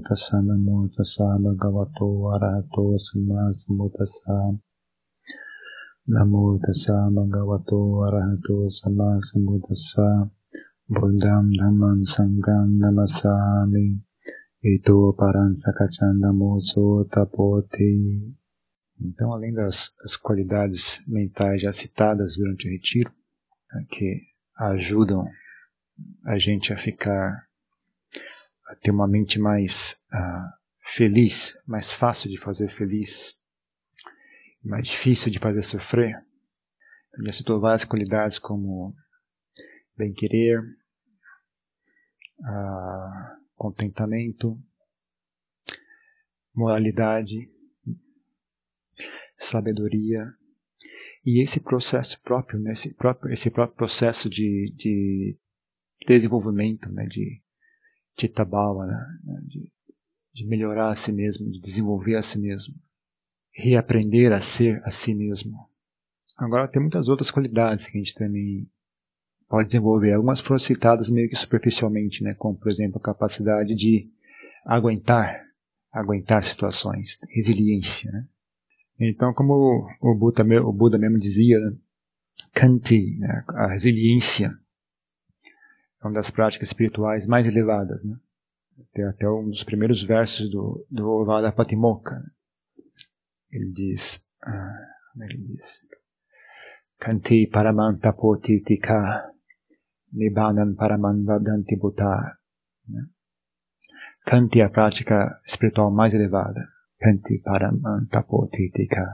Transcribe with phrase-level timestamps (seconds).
[0.00, 4.58] Sambuddhassa Namo Tassa Bhagavato Arahato Sama Sambuddhassa
[6.08, 10.30] Namo Tassa Bhagavato Arahato Sama Sambuddhassa
[10.88, 14.00] Buddham Dhammam Sangham Namasami
[14.62, 16.58] Ito Paran Sakachandamo
[17.10, 18.34] Tapoti
[18.98, 23.12] Então, além das, qualidades mentais já citadas durante o retiro,
[23.72, 24.22] né, que
[24.58, 25.26] ajudam
[26.24, 27.49] a gente a ficar,
[28.76, 30.60] ter uma mente mais uh,
[30.96, 33.36] feliz, mais fácil de fazer feliz,
[34.62, 36.14] mais difícil de fazer sofrer.
[37.24, 38.94] Já citou várias qualidades como
[39.96, 40.60] bem-querer,
[42.40, 44.58] uh, contentamento,
[46.54, 47.50] moralidade,
[49.36, 50.32] sabedoria,
[51.24, 55.38] e esse processo próprio, né, esse, próprio, esse próprio processo de, de
[56.06, 57.42] desenvolvimento, né, de
[58.20, 59.68] Chittabawa, né, de,
[60.34, 62.74] de melhorar a si mesmo, de desenvolver a si mesmo,
[63.52, 65.68] reaprender a ser a si mesmo.
[66.36, 68.68] Agora tem muitas outras qualidades que a gente também
[69.48, 70.12] pode desenvolver.
[70.12, 74.10] Algumas foram citadas meio que superficialmente, né, como por exemplo a capacidade de
[74.64, 75.44] aguentar,
[75.92, 78.26] aguentar situações, resiliência, né?
[79.02, 81.74] Então, como o Buda, o Buda mesmo dizia, né,
[82.52, 84.54] Kanti, né, a resiliência,
[86.02, 88.04] é uma das práticas espirituais mais elevadas.
[88.04, 88.16] Né?
[88.92, 92.16] Tem até um dos primeiros versos do, do Ovada Patimokkha.
[92.16, 92.30] Né?
[93.50, 95.84] Ele diz, ah, ele diz,
[96.98, 99.32] Kanti paramantapotitika
[100.12, 101.76] nibanan paraman vadanti.
[102.88, 103.06] Né?
[104.24, 106.68] Kanti é a prática espiritual mais elevada.
[107.00, 109.08] Kanti Paramantapotitika.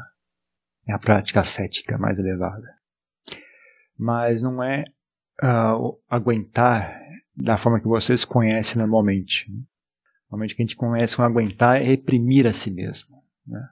[0.88, 2.74] É a prática ascética mais elevada.
[3.96, 4.84] Mas não é
[5.42, 7.00] uh, aguentar
[7.36, 9.50] da forma que vocês conhecem normalmente.
[9.50, 9.60] Né?
[10.30, 13.16] Normalmente o que a gente conhece com aguentar é reprimir a si mesmo.
[13.46, 13.68] Né?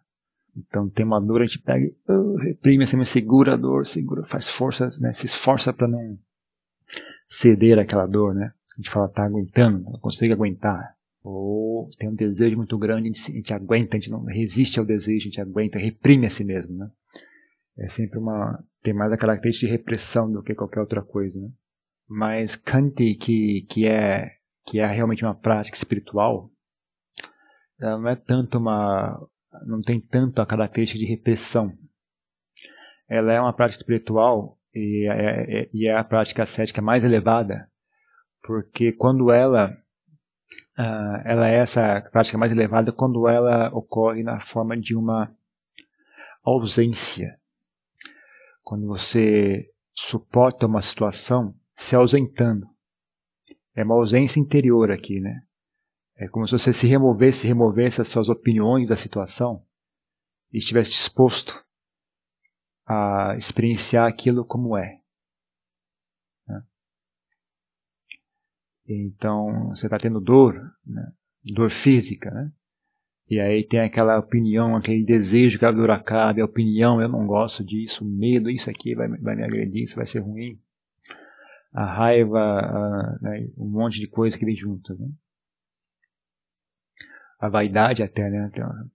[0.57, 4.49] Então tem uma dor, a gente pega uh, reprime assim, segura a dor, segura, faz
[4.49, 5.13] força, né?
[5.13, 6.19] se esforça para não
[7.27, 8.35] ceder àquela dor.
[8.35, 8.53] Né?
[8.73, 10.95] A gente fala, tá aguentando, não consegue aguentar
[11.25, 14.79] ou tem um desejo muito grande, a gente, a gente, aguenta, a gente não resiste
[14.79, 16.91] ao desejo, a gente aguenta, reprime a si mesmo, né?
[17.79, 21.49] É sempre uma tem mais a característica de repressão do que qualquer outra coisa, né?
[22.17, 26.49] Mas Kanti, que que é que é realmente uma prática espiritual,
[27.77, 29.21] não é tanto uma
[29.67, 31.77] não tem tanto a característica de repressão.
[33.09, 37.69] Ela é uma prática espiritual e é, é, e é a prática ascética mais elevada,
[38.43, 39.77] porque quando ela
[40.79, 45.35] Uh, ela é essa prática mais elevada quando ela ocorre na forma de uma
[46.45, 47.41] ausência.
[48.63, 52.67] Quando você suporta uma situação se ausentando.
[53.75, 55.43] É uma ausência interior aqui, né?
[56.17, 59.65] É como se você se removesse, removesse as suas opiniões da situação
[60.53, 61.65] e estivesse disposto
[62.87, 65.01] a experienciar aquilo como é.
[68.87, 70.55] Então, você está tendo dor,
[70.85, 71.13] né?
[71.43, 72.53] dor física, né?
[73.29, 77.27] E aí tem aquela opinião, aquele desejo que a dor acabe, a opinião, eu não
[77.27, 80.61] gosto disso, medo, isso aqui vai, vai me agredir, isso vai ser ruim.
[81.75, 83.49] A raiva, a, né?
[83.59, 85.09] um monte de coisa que vem junto, né?
[87.41, 88.51] A vaidade até, né?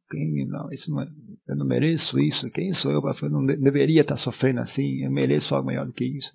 [0.10, 1.08] Quem, não, isso não, é,
[1.48, 5.54] eu não mereço isso, quem sou eu eu não deveria estar sofrendo assim, eu mereço
[5.54, 6.32] algo melhor do que isso.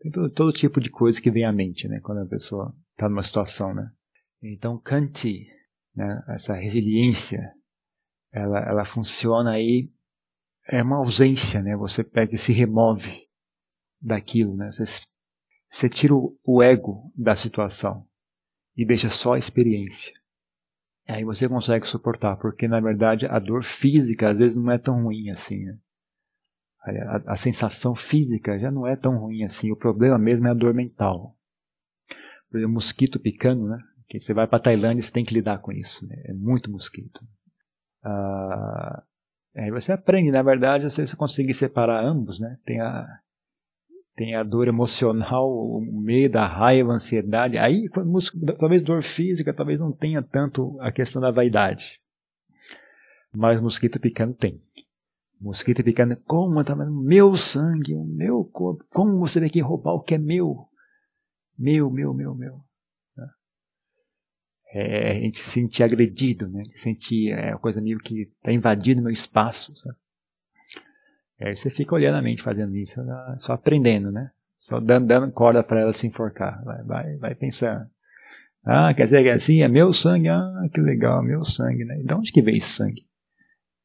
[0.00, 2.00] Tem todo, todo tipo de coisa que vem à mente, né?
[2.00, 3.90] Quando a pessoa está numa situação, né?
[4.42, 5.46] Então, Kanti,
[5.94, 6.24] né?
[6.28, 7.52] Essa resiliência,
[8.32, 9.90] ela, ela funciona aí,
[10.68, 11.76] é uma ausência, né?
[11.76, 13.26] Você pega e se remove
[14.00, 14.70] daquilo, né?
[14.70, 14.84] Você,
[15.70, 18.06] você tira o, ego da situação
[18.76, 20.14] e deixa só a experiência.
[21.06, 25.02] Aí você consegue suportar, porque na verdade a dor física às vezes não é tão
[25.02, 25.78] ruim assim, né?
[26.80, 29.70] a, a, sensação física já não é tão ruim assim.
[29.70, 31.36] O problema mesmo é a dor mental.
[32.50, 33.78] Por exemplo, mosquito picando, né?
[34.08, 36.06] Que você vai para Tailândia, você tem que lidar com isso.
[36.06, 36.22] Né?
[36.26, 37.20] É muito mosquito.
[38.02, 39.02] Ah,
[39.56, 42.58] aí você aprende, na verdade, você conseguir separar ambos, né?
[42.64, 43.06] Tem a,
[44.18, 47.56] tem a dor emocional, o medo, a raiva, a ansiedade.
[47.56, 47.88] Aí,
[48.58, 52.00] talvez dor física, talvez não tenha tanto a questão da vaidade.
[53.32, 54.60] Mas mosquito picando tem
[55.40, 60.02] mosquito picando, como no meu sangue, o meu corpo, como você vem aqui roubar o
[60.02, 60.66] que é meu?
[61.56, 62.60] Meu, meu, meu, meu.
[64.70, 66.62] É, a gente se sentir agredido, né?
[66.74, 69.74] sentir é, coisa meio que está invadindo meu espaço.
[69.76, 69.96] Sabe?
[71.40, 73.00] Aí você fica olhando a mente fazendo isso,
[73.38, 74.30] só aprendendo, né?
[74.58, 76.62] Só dando, dando corda para ela se enforcar.
[76.64, 77.86] Vai, vai, vai pensando.
[78.64, 81.96] Ah, quer dizer que assim, é meu sangue, ah, que legal, meu sangue, né?
[82.02, 83.06] De onde que veio esse sangue?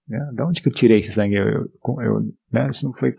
[0.08, 0.32] Né?
[0.34, 1.36] De onde que eu tirei esse sangue?
[1.36, 2.68] Eu, eu, eu né?
[2.68, 3.16] Isso não foi,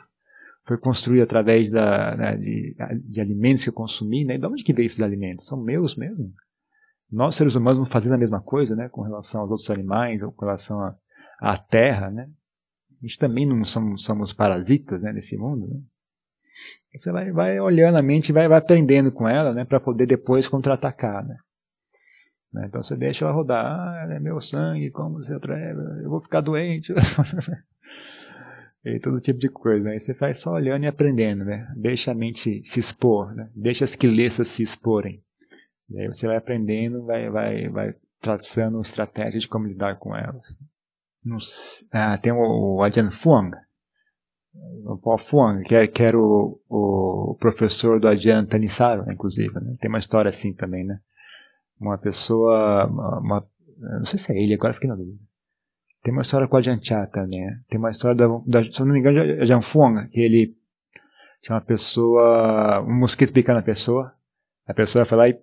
[0.66, 2.76] foi construído através da, né, de,
[3.08, 4.36] de, alimentos que eu consumi, né?
[4.36, 5.46] De onde que veio esses alimentos?
[5.46, 6.32] São meus mesmo?
[7.10, 8.88] Nós, seres humanos, vamos fazendo a mesma coisa, né?
[8.88, 10.80] Com relação aos outros animais, ou com relação
[11.40, 12.28] à terra, né?
[13.04, 15.12] Gente também não somos, somos parasitas, né?
[15.12, 15.78] Nesse mundo, né?
[16.94, 19.66] Você vai, vai olhando a mente vai, vai aprendendo com ela, né?
[19.66, 21.36] Para poder depois contra-atacar, né?
[22.50, 22.64] Né?
[22.66, 26.40] Então você deixa ela rodar, ah, é meu sangue, como você atreve, eu vou ficar
[26.40, 26.94] doente.
[28.86, 29.90] e todo tipo de coisa.
[29.90, 29.98] Né?
[29.98, 31.70] você faz só olhando e aprendendo, né?
[31.76, 33.50] Deixa a mente se expor, né?
[33.54, 35.22] Deixa as quilessas se exporem.
[35.90, 40.58] E aí você vai aprendendo, vai, vai, vai traçando estratégias de como lidar com elas.
[41.92, 43.56] Ah, tem o, o Fuang,
[44.84, 49.54] o Paul Fuang, que, é, que era o, o professor do Ajahn Tanisaro, inclusive.
[49.54, 49.76] Né?
[49.80, 51.00] Tem uma história assim também, né?
[51.80, 53.48] uma pessoa, uma, uma,
[53.78, 55.18] não sei se é ele, agora fiquei na dúvida.
[56.02, 57.60] Tem uma história com a Janchá também, né?
[57.68, 60.54] Tem uma história da, da se eu não me engano, é Janfuang, que ele
[61.40, 64.14] tinha uma pessoa, um mosquito picando a pessoa,
[64.66, 65.38] a pessoa foi lá e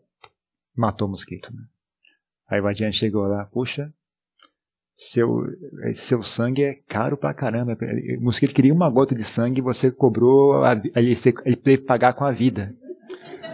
[0.75, 1.63] matou o mosquito, né?
[2.47, 3.91] Aí o Adiante chegou lá, puxa,
[4.93, 5.45] seu,
[5.93, 7.77] seu sangue é caro pra caramba.
[8.19, 10.63] O mosquito queria uma gota de sangue e você cobrou,
[10.95, 11.13] ele,
[11.45, 12.75] ele teve que pagar com a vida.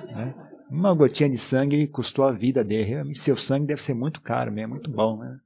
[0.07, 0.33] Né?
[0.69, 3.13] Uma gotinha de sangue custou a vida dele.
[3.13, 5.39] Seu sangue deve ser muito caro mesmo, muito bom, né?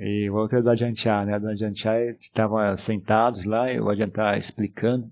[0.00, 1.40] E é do Adiantar, né?
[1.40, 5.10] Do Adiantar estavam sentados lá, e o Adiantar explicando.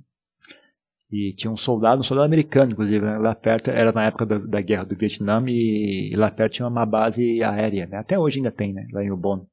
[1.10, 3.18] E tinha um soldado, um soldado americano, inclusive, né?
[3.18, 6.68] lá perto, era na época da, da guerra do Vietnã, e, e, lá perto tinha
[6.68, 7.96] uma base aérea, né?
[7.98, 8.86] Até hoje ainda tem, né?
[8.92, 9.44] Lá em Ubon,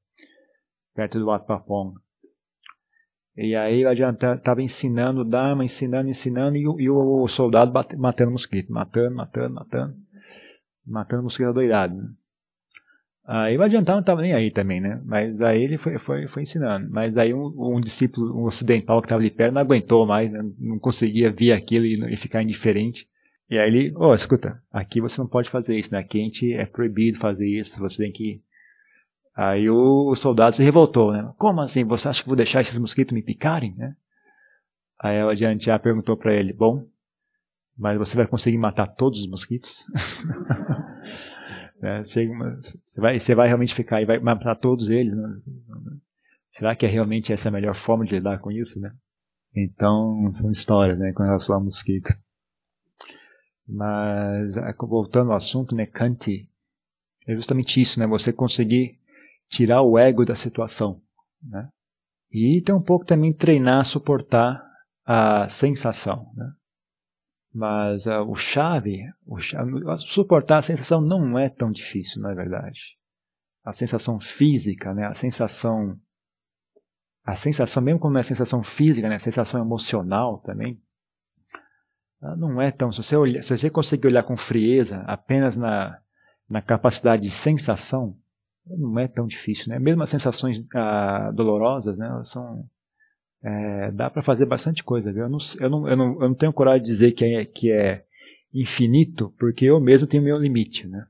[0.94, 1.96] perto do Wat Papong.
[3.36, 7.96] E aí o adiantado estava ensinando Dharma, ensinando, ensinando, e o, e o soldado bate,
[7.96, 9.96] matando mosquito, matando, matando, matando,
[10.86, 11.96] matando mosquito doidado.
[11.96, 12.10] Né?
[13.26, 15.02] Aí o adiantado não estava nem aí também, né?
[15.06, 16.90] Mas aí ele foi, foi, foi ensinando.
[16.92, 20.42] Mas aí um, um discípulo, um ocidental que estava ali perto, não aguentou mais, né?
[20.60, 23.08] não conseguia ver aquilo e, e, ficar indiferente.
[23.50, 26.00] E aí ele, oh, escuta, aqui você não pode fazer isso, né?
[26.00, 28.42] Aqui a gente é proibido fazer isso, você tem que
[29.36, 31.34] Aí o, soldado se revoltou, né?
[31.38, 31.84] Como assim?
[31.86, 33.96] Você acha que vou deixar esses mosquitos me picarem, né?
[35.00, 36.88] Aí o Adiantiá perguntou para ele, bom,
[37.78, 39.86] mas você vai conseguir matar todos os mosquitos?
[41.82, 42.30] é, você,
[43.00, 45.16] vai, você vai realmente ficar e vai matar todos eles?
[45.16, 45.40] Né?
[46.52, 48.94] Será que é realmente essa a melhor forma de lidar com isso, né?
[49.56, 52.12] Então, são histórias, né, com relação ao mosquito.
[53.68, 56.50] Mas, voltando ao assunto, né, Kanti,
[57.28, 59.00] é justamente isso, né, você conseguir
[59.54, 61.02] tirar o ego da situação.
[61.42, 61.68] Né?
[62.32, 64.64] E tem um pouco também treinar, suportar
[65.06, 66.32] a sensação.
[66.36, 66.52] Né?
[67.54, 72.36] Mas uh, o chave, o chave, suportar a sensação não é tão difícil, não é
[72.36, 72.80] verdade.
[73.64, 75.06] A sensação física, né?
[75.06, 75.98] a sensação.
[77.26, 79.16] A sensação, mesmo não é sensação física, né?
[79.16, 80.82] a sensação emocional também,
[82.38, 82.92] não é tão.
[82.92, 86.00] Se você, olhar, se você conseguir olhar com frieza apenas na,
[86.50, 88.18] na capacidade de sensação,
[88.66, 89.80] não é tão difícil, né?
[89.80, 92.08] Mesmo as sensações ah, dolorosas, né?
[92.08, 92.68] Elas são
[93.44, 95.24] é, dá para fazer bastante coisa, viu?
[95.24, 97.72] Eu não, eu, não, eu, não, eu não tenho coragem de dizer que é, que
[97.72, 98.06] é
[98.54, 101.06] infinito, porque eu mesmo tenho meu limite, né?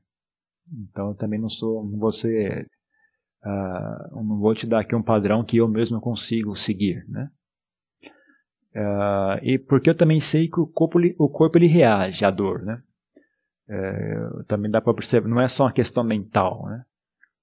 [0.90, 2.68] Então eu também não sou, não vou ser,
[3.46, 7.30] uh, não vou te dar aqui um padrão que eu mesmo consigo seguir, né?
[8.76, 12.64] Uh, e porque eu também sei que o corpo, o corpo ele reage à dor,
[12.64, 12.82] né?
[13.70, 16.84] Uh, também dá para perceber, não é só uma questão mental, né?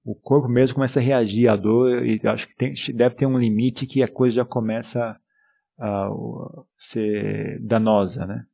[0.04, 3.38] O corpo mesmo começa a reagir à dor e acho que tem, deve ter um
[3.38, 5.18] limite que a coisa já começa
[5.78, 6.10] a
[6.78, 8.44] ser danosa, né?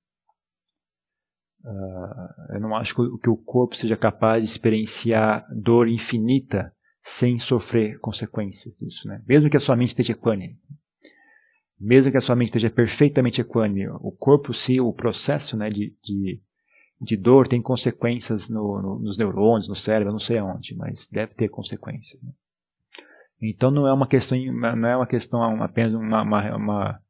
[1.64, 7.98] Uh, eu não acho que o corpo seja capaz de experienciar dor infinita sem sofrer
[7.98, 9.22] consequências disso, né?
[9.26, 10.58] Mesmo que a sua mente esteja equânime.
[11.78, 15.94] Mesmo que a sua mente esteja perfeitamente equânime, o corpo, sim, o processo né, de,
[16.02, 16.40] de
[17.00, 21.34] de dor tem consequências no, no, nos neurônios, no cérebro, não sei aonde, mas deve
[21.34, 22.20] ter consequências.
[22.22, 22.30] Né?
[23.40, 27.00] Então não é uma questão, não é uma questão apenas uma, uma, uma,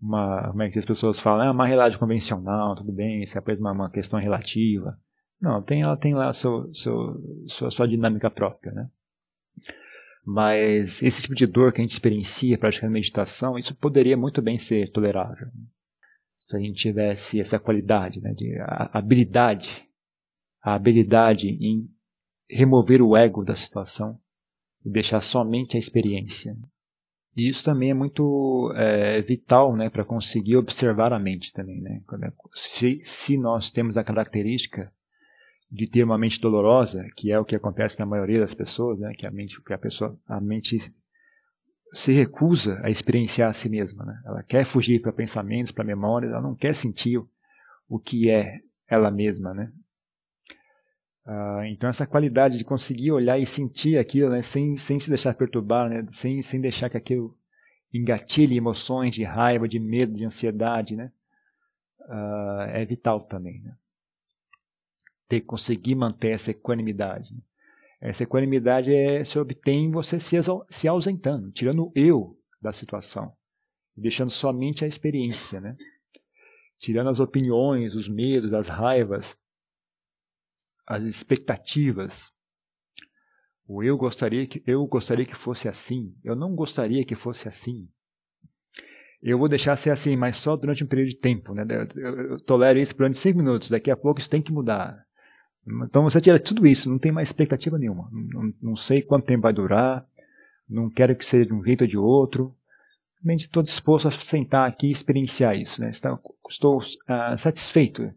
[0.00, 3.40] uma como é que as pessoas falam, é uma realidade convencional, tudo bem, isso é
[3.40, 4.98] apenas uma, uma questão relativa.
[5.40, 8.88] Não, tem, ela tem lá seu, seu, sua, sua dinâmica própria, né?
[10.26, 14.58] Mas esse tipo de dor que a gente experiencia praticando meditação, isso poderia muito bem
[14.58, 15.48] ser tolerável
[16.46, 19.88] se a gente tivesse essa qualidade, né, de a habilidade,
[20.62, 21.88] a habilidade em
[22.48, 24.18] remover o ego da situação
[24.84, 26.56] e deixar somente a experiência.
[27.36, 31.80] E isso também é muito é, vital né, para conseguir observar a mente também.
[31.80, 32.00] Né?
[32.52, 34.92] Se, se nós temos a característica
[35.74, 39.12] de ter uma mente dolorosa, que é o que acontece na maioria das pessoas, né?
[39.14, 40.76] Que a mente, que a pessoa, a mente
[41.94, 44.20] se recusa a experienciar a si mesma, né?
[44.24, 47.22] Ela quer fugir para pensamentos, para memórias, ela não quer sentir
[47.88, 49.72] o que é ela mesma, né?
[51.24, 55.34] Ah, então essa qualidade de conseguir olhar e sentir aquilo, né, sem, sem se deixar
[55.34, 57.34] perturbar, né, sem, sem deixar que aquilo
[57.92, 61.10] engatilhe emoções de raiva, de medo, de ansiedade, né,
[62.08, 63.60] ah, é vital também.
[63.60, 63.74] Né?
[65.28, 67.32] Ter conseguir manter essa equanimidade.
[67.32, 67.40] Né?
[68.04, 70.36] Essa equanimidade é, se obtém você se,
[70.68, 73.32] se ausentando, tirando o eu da situação,
[73.96, 75.74] deixando somente a experiência, né?
[76.78, 79.34] tirando as opiniões, os medos, as raivas,
[80.86, 82.30] as expectativas.
[83.66, 86.14] O eu gostaria que eu gostaria que fosse assim.
[86.22, 87.88] Eu não gostaria que fosse assim.
[89.22, 91.64] Eu vou deixar ser assim, mas só durante um período de tempo, né?
[91.96, 93.70] Eu, tolero isso durante cinco minutos.
[93.70, 95.02] Daqui a pouco isso tem que mudar.
[95.66, 98.08] Então você tira tudo isso, não tem mais expectativa nenhuma.
[98.12, 100.06] Não, não sei quanto tempo vai durar.
[100.68, 102.54] Não quero que seja de um jeito ou de outro.
[103.22, 105.80] Realmente estou disposto a sentar aqui e experienciar isso.
[105.80, 105.88] Né?
[105.88, 108.12] Estou, estou uh, satisfeito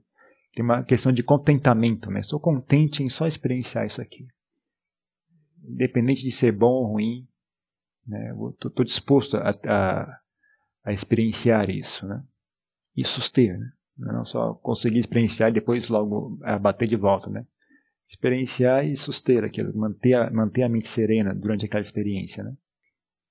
[0.58, 2.20] tem uma questão de contentamento, né?
[2.20, 4.27] Estou contente em só experienciar isso aqui.
[5.63, 7.27] Independente de ser bom ou ruim,
[8.08, 8.34] né?
[8.66, 10.20] Estou disposto a, a,
[10.84, 12.24] a, experienciar isso, né?
[12.96, 13.72] E suster, né?
[13.98, 17.46] Não só conseguir experienciar e depois logo bater de volta, né?
[18.06, 22.56] Experienciar e suster aquilo, manter a, manter a mente serena durante aquela experiência, né?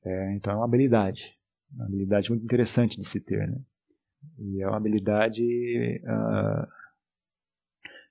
[0.05, 1.37] É, então é uma habilidade,
[1.73, 3.59] uma habilidade muito interessante de se ter, né?
[4.39, 5.43] E é uma habilidade
[6.05, 6.67] uh,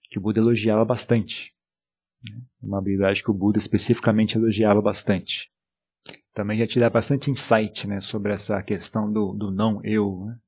[0.09, 1.53] que o Buda elogiava bastante.
[2.23, 2.41] Né?
[2.61, 5.51] Uma habilidade que o Buda especificamente elogiava bastante.
[6.33, 10.25] Também já te dá bastante insight né, sobre essa questão do, do não eu.
[10.25, 10.39] Né?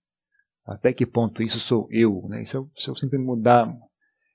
[0.68, 2.26] Até que ponto isso sou eu?
[2.28, 2.44] Né?
[2.46, 3.74] Se, eu se eu sempre mudar,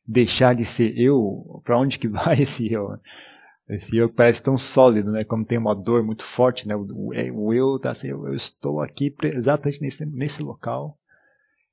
[0.07, 2.99] deixar de ser eu, para onde que vai esse eu?
[3.69, 5.25] Esse eu que parece tão sólido, né?
[5.25, 6.75] Como tem uma dor muito forte, né?
[6.75, 10.99] O, o eu tá assim, eu, eu estou aqui exatamente nesse, nesse local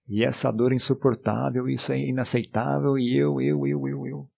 [0.09, 4.29] e essa dor é insuportável, isso é inaceitável, e eu, eu, eu, eu, eu.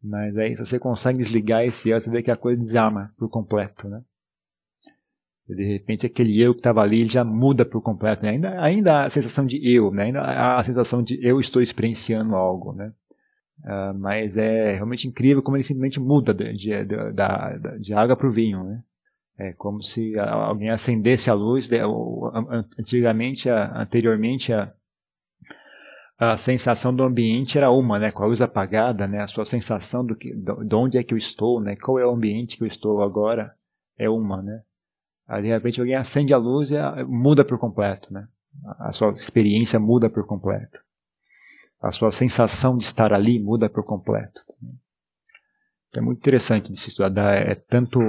[0.00, 3.28] Mas aí, se você consegue desligar esse eu, você vê que a coisa desarma por
[3.28, 4.02] completo, né?
[5.48, 8.30] De repente, aquele eu que estava ali já muda por completo, né?
[8.30, 10.04] Ainda, ainda a sensação de eu, né?
[10.04, 12.92] Ainda há a sensação de eu estou experienciando algo, né?
[13.60, 18.16] Uh, mas é realmente incrível como ele simplesmente muda de, de, de, de, de água
[18.16, 18.82] para o vinho, né?
[19.38, 21.68] É como se alguém acendesse a luz.
[22.78, 24.72] Antigamente, anteriormente, a,
[26.16, 28.12] a sensação do ambiente era uma, né?
[28.12, 29.20] Com a luz apagada, né?
[29.20, 31.74] A sua sensação do que, de onde é que eu estou, né?
[31.76, 33.52] Qual é o ambiente que eu estou agora
[33.98, 34.62] é uma, né?
[35.26, 38.28] Aí, de repente alguém acende a luz e muda por completo, né?
[38.78, 40.78] A sua experiência muda por completo.
[41.80, 44.40] A sua sensação de estar ali muda por completo.
[45.94, 47.34] É muito interessante de se estudar.
[47.34, 48.00] É tanto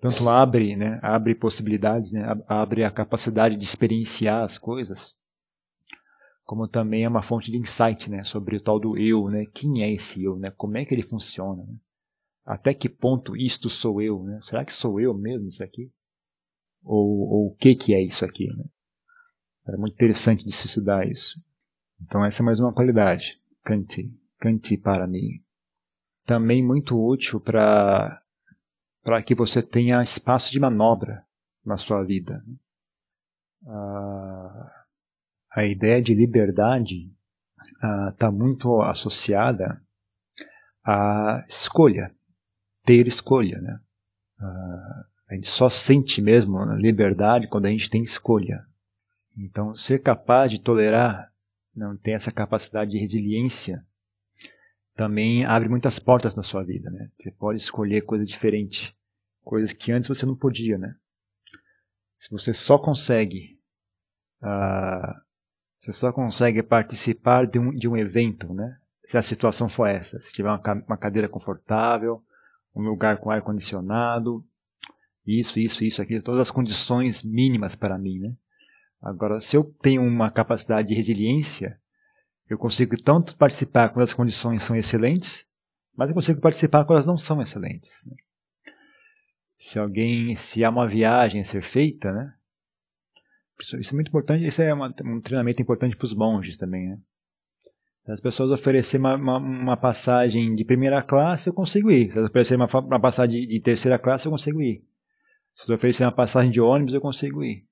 [0.00, 0.98] tanto abre, né?
[1.02, 2.24] Abre possibilidades, né?
[2.46, 5.18] Abre a capacidade de experienciar as coisas
[6.48, 9.44] como também é uma fonte de insight né, sobre o tal do eu, né?
[9.52, 10.50] Quem é esse eu, né?
[10.50, 11.62] Como é que ele funciona?
[11.62, 11.74] Né?
[12.48, 14.40] Até que ponto isto sou eu, né?
[14.40, 15.92] Será que sou eu mesmo isso aqui?
[16.82, 18.64] Ou, ou o que que é isso aqui, né?
[19.66, 21.38] É muito interessante de se estudar isso.
[22.00, 23.38] Então essa é mais uma qualidade.
[23.62, 25.44] Kanti, Kanti para mim.
[26.24, 28.22] Também muito útil para
[29.02, 31.22] para que você tenha espaço de manobra
[31.62, 32.42] na sua vida.
[33.66, 34.84] Ah,
[35.50, 37.12] a ideia de liberdade
[38.10, 39.82] está ah, muito associada
[40.82, 42.14] à escolha,
[42.88, 43.60] ter escolha.
[43.60, 43.78] Né?
[44.40, 48.64] Uh, a gente só sente mesmo liberdade quando a gente tem escolha.
[49.36, 51.30] Então, ser capaz de tolerar,
[51.76, 53.84] não ter essa capacidade de resiliência,
[54.94, 56.90] também abre muitas portas na sua vida.
[56.90, 57.10] Né?
[57.18, 58.94] Você pode escolher coisas diferentes,
[59.44, 60.78] coisas que antes você não podia.
[60.78, 60.96] Né?
[62.16, 63.60] Se você só consegue
[64.42, 65.28] uh,
[65.78, 68.76] você só consegue participar de um, de um evento, né?
[69.06, 70.20] Se a situação for essa.
[70.20, 72.22] Se tiver uma, uma cadeira confortável,
[72.82, 74.44] um lugar com ar-condicionado,
[75.26, 78.34] isso, isso, isso, aquilo, todas as condições mínimas para mim, né?
[79.00, 81.78] Agora, se eu tenho uma capacidade de resiliência,
[82.48, 85.46] eu consigo tanto participar quando as condições são excelentes,
[85.94, 88.04] mas eu consigo participar quando elas não são excelentes.
[88.06, 88.16] Né?
[89.56, 92.34] Se alguém, se há uma viagem a ser feita, né?
[93.60, 96.98] Isso é muito importante, isso é um treinamento importante para os monges também, né?
[98.08, 102.10] Se as pessoas oferecerem uma, uma, uma, passagem de primeira classe, eu consigo ir.
[102.10, 104.82] Se elas oferecerem uma, uma passagem de, de, terceira classe, eu consigo ir.
[105.52, 107.66] Se elas oferecerem uma passagem de ônibus, eu consigo ir.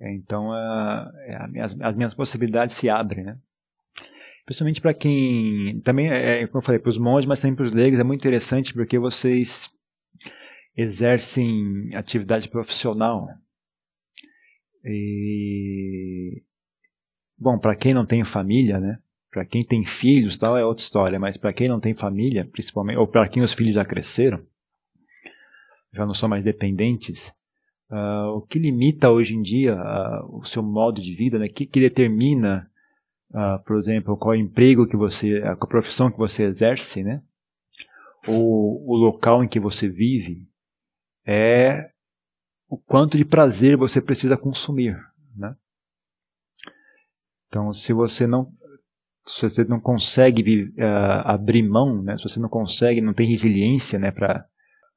[0.00, 3.36] Então, uh, as, as minhas possibilidades se abrem, né?
[4.44, 5.80] Principalmente para quem.
[5.80, 8.04] Também, é, é, como eu falei, para os monges, mas também para os leigos, é
[8.04, 9.68] muito interessante porque vocês
[10.76, 13.26] exercem atividade profissional.
[14.84, 16.44] E.
[17.36, 19.00] Bom, para quem não tem família, né?
[19.30, 22.96] Para quem tem filhos, tal é outra história, mas para quem não tem família, principalmente,
[22.98, 24.42] ou para quem os filhos já cresceram,
[25.92, 27.28] já não são mais dependentes,
[27.90, 31.46] uh, o que limita hoje em dia uh, o seu modo de vida, né?
[31.46, 32.70] O que, que determina
[33.30, 37.22] uh, por exemplo, qual emprego que você, a profissão que você exerce, né?
[38.26, 40.46] Ou o local em que você vive,
[41.24, 41.90] é
[42.68, 44.98] o quanto de prazer você precisa consumir,
[45.34, 45.54] né?
[47.46, 48.52] Então, se você não
[49.28, 52.16] se você não consegue uh, abrir mão, né?
[52.16, 54.10] Se você não consegue, não tem resiliência, né?
[54.10, 54.44] Para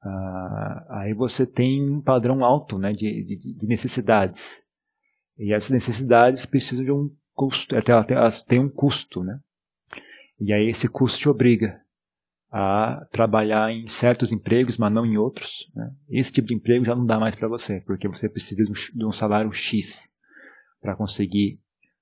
[0.03, 2.91] uh, aí você tem um padrão alto, né?
[2.91, 4.63] De, de, de necessidades
[5.41, 9.39] e essas necessidades precisam de um custo, elas têm um custo, né?
[10.39, 11.81] E aí esse custo te obriga
[12.51, 15.71] a trabalhar em certos empregos, mas não em outros.
[15.73, 15.89] Né?
[16.09, 19.11] Esse tipo de emprego já não dá mais para você, porque você precisa de um
[19.11, 20.11] salário X
[20.79, 21.59] para conseguir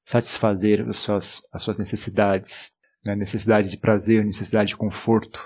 [0.10, 2.74] satisfazer as suas, as suas necessidades,
[3.06, 3.16] né?
[3.16, 5.40] necessidade de prazer, necessidade de conforto,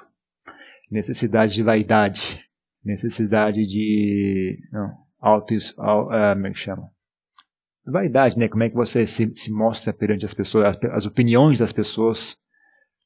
[0.89, 2.41] necessidade de vaidade,
[2.82, 6.89] necessidade de não, auto, uh, como é que chama?
[7.86, 8.48] vaidade, né?
[8.48, 12.38] Como é que você se, se mostra perante as pessoas, as, as, opiniões das pessoas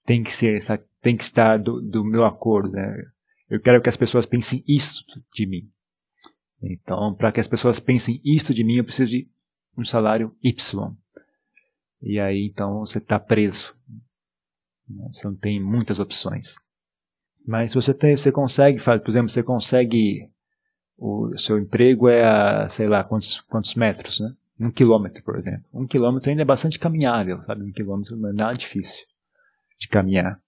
[0.06, 0.60] tem que ser,
[1.02, 2.96] tem que estar do, do, meu acordo, né?
[3.50, 5.68] Eu quero que as pessoas pensem isso de mim.
[6.62, 9.28] Então, para que as pessoas pensem isso de mim, eu preciso de
[9.76, 10.96] um salário Y.
[12.01, 13.75] E aí, então, você está preso.
[15.12, 16.56] Você não tem muitas opções.
[17.46, 20.30] Mas você tem, você consegue, por exemplo, você consegue,
[20.98, 24.34] o seu emprego é a, sei lá, quantos, quantos metros, né?
[24.60, 25.63] Um quilômetro, por exemplo.
[25.74, 27.63] Um quilômetro ainda é bastante caminhável, sabe?
[27.63, 29.06] Um quilômetro não é nada difícil
[29.80, 30.39] de caminhar.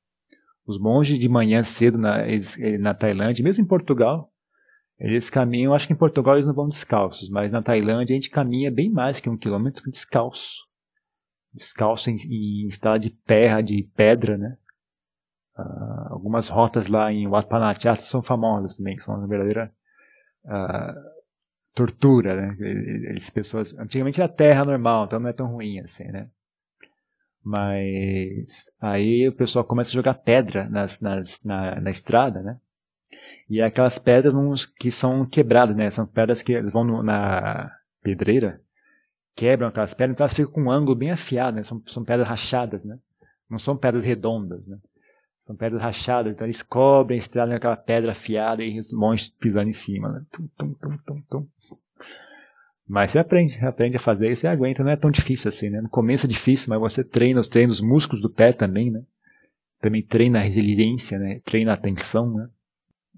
[0.65, 4.31] Os monges de manhã cedo na, eles, na Tailândia, mesmo em Portugal,
[4.99, 8.29] eles caminham, acho que em Portugal eles não vão descalços, mas na Tailândia a gente
[8.29, 10.68] caminha bem mais que um quilômetro descalço.
[11.59, 14.57] Descalço em, em estado de terra, de pedra, né?
[15.57, 19.69] Uh, algumas rotas lá em Wat Panachata são famosas também, que são uma verdadeira
[20.45, 21.19] uh,
[21.75, 22.55] tortura, né?
[23.09, 26.29] Eles, pessoas, antigamente era terra normal, então não é tão ruim assim, né?
[27.43, 32.57] Mas aí o pessoal começa a jogar pedra nas, nas, na, na estrada, né?
[33.49, 34.33] E é aquelas pedras
[34.65, 35.89] que são quebradas, né?
[35.89, 37.69] São pedras que vão no, na
[38.01, 38.61] pedreira,
[39.39, 41.63] quebram aquelas pedras, então elas ficam com um ângulo bem afiado, né?
[41.63, 42.99] São, são pedras rachadas, né?
[43.49, 44.77] Não são pedras redondas, né?
[45.39, 49.69] São pedras rachadas, então eles cobrem a estrada naquela pedra afiada e os monstros pisando
[49.69, 50.09] em cima.
[50.09, 50.25] Né?
[50.29, 51.47] Tum, tum, tum, tum, tum.
[52.85, 55.79] Mas você aprende, aprende a fazer e você aguenta, não é tão difícil assim, né?
[55.79, 59.03] No começo é difícil, mas você treina, treina os músculos do pé também, né?
[59.79, 61.39] Também treina a resiliência, né?
[61.45, 62.49] Treina a atenção, né?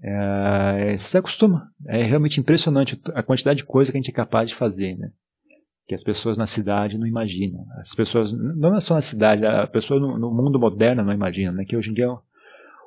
[0.00, 1.68] É, você se acostuma.
[1.86, 5.10] É realmente impressionante a quantidade de coisa que a gente é capaz de fazer, né?
[5.92, 7.66] Que as pessoas na cidade não imaginam.
[7.76, 11.52] As pessoas, não é só na cidade, a pessoa no, no mundo moderno não imagina,
[11.52, 11.66] né?
[11.66, 12.08] Que hoje em dia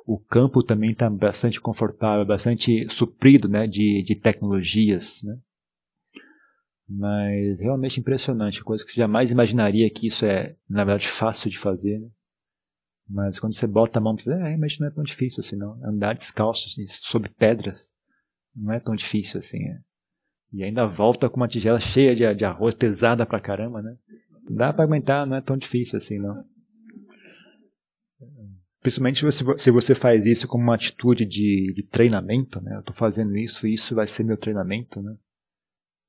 [0.04, 3.68] o campo também está bastante confortável, bastante suprido, né?
[3.68, 5.38] De, de tecnologias, né?
[6.88, 11.58] Mas realmente impressionante, coisa que você jamais imaginaria que isso é, na verdade, fácil de
[11.58, 12.08] fazer, né?
[13.08, 15.78] Mas quando você bota a mão, é, realmente não é tão difícil assim, não.
[15.84, 16.82] Andar descalço, assim,
[17.38, 17.88] pedras,
[18.52, 19.62] não é tão difícil assim.
[19.62, 19.78] É.
[20.52, 23.96] E ainda volta com uma tigela cheia de, de arroz, pesada pra caramba, né?
[24.48, 26.44] Dá pra aguentar, não é tão difícil assim, não.
[28.80, 29.18] Principalmente
[29.58, 32.76] se você, faz isso como uma atitude de, de treinamento, né?
[32.76, 35.16] Eu tô fazendo isso, isso vai ser meu treinamento, né?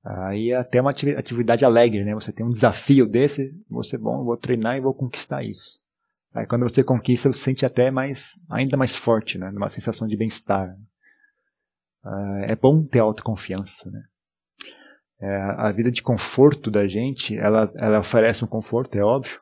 [0.06, 2.14] Aí é até uma atividade alegre, né?
[2.14, 5.80] Você tem um desafio desse, você, bom, vou treinar e vou conquistar isso.
[6.34, 9.50] Aí quando você conquista, você se sente até mais, ainda mais forte, né?
[9.50, 10.78] Uma sensação de bem-estar.
[12.04, 14.04] Ah, é bom ter autoconfiança, né?
[15.20, 19.42] É, a vida de conforto da gente, ela, ela oferece um conforto, é óbvio,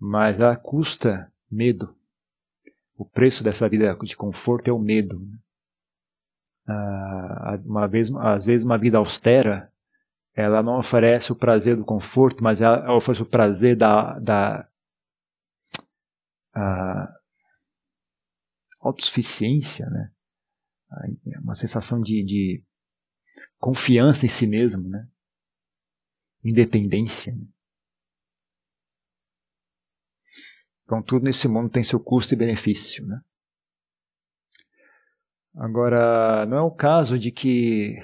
[0.00, 1.94] mas ela custa medo.
[2.96, 5.20] O preço dessa vida de conforto é o medo.
[6.66, 9.70] Ah, uma vez, às vezes uma vida austera,
[10.34, 14.68] ela não oferece o prazer do conforto, mas ela oferece o prazer da, da
[18.80, 20.10] autossuficiência, né?
[21.42, 22.64] uma sensação de, de
[23.64, 25.08] confiança em si mesmo, né?
[26.44, 27.34] independência.
[27.34, 27.46] Né?
[30.82, 33.06] Então tudo nesse mundo tem seu custo e benefício.
[33.06, 33.18] Né?
[35.54, 37.96] Agora, não é o caso de que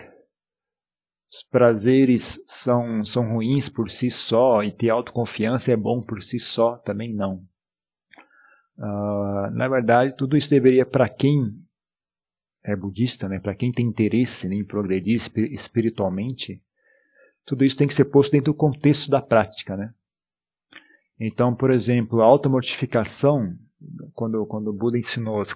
[1.30, 6.38] os prazeres são, são ruins por si só e ter autoconfiança é bom por si
[6.38, 7.46] só, também não.
[8.78, 11.59] Uh, na verdade, tudo isso deveria, para quem
[12.62, 16.62] é budista, né, para quem tem interesse né, em progredir espiritualmente,
[17.44, 19.76] tudo isso tem que ser posto dentro do contexto da prática.
[19.76, 19.92] Né?
[21.18, 23.56] Então, por exemplo, a automortificação,
[24.14, 25.46] quando, quando o Buda ensinou uh,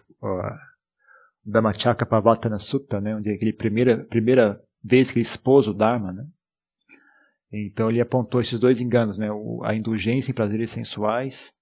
[1.45, 6.13] Dhammachakra Pavatana Sutta, né, onde é aquele primeira, primeira vez que ele expôs o Dharma,
[6.13, 6.27] né,
[7.53, 9.29] então ele apontou esses dois enganos, né,
[9.63, 11.55] a indulgência em prazeres sensuais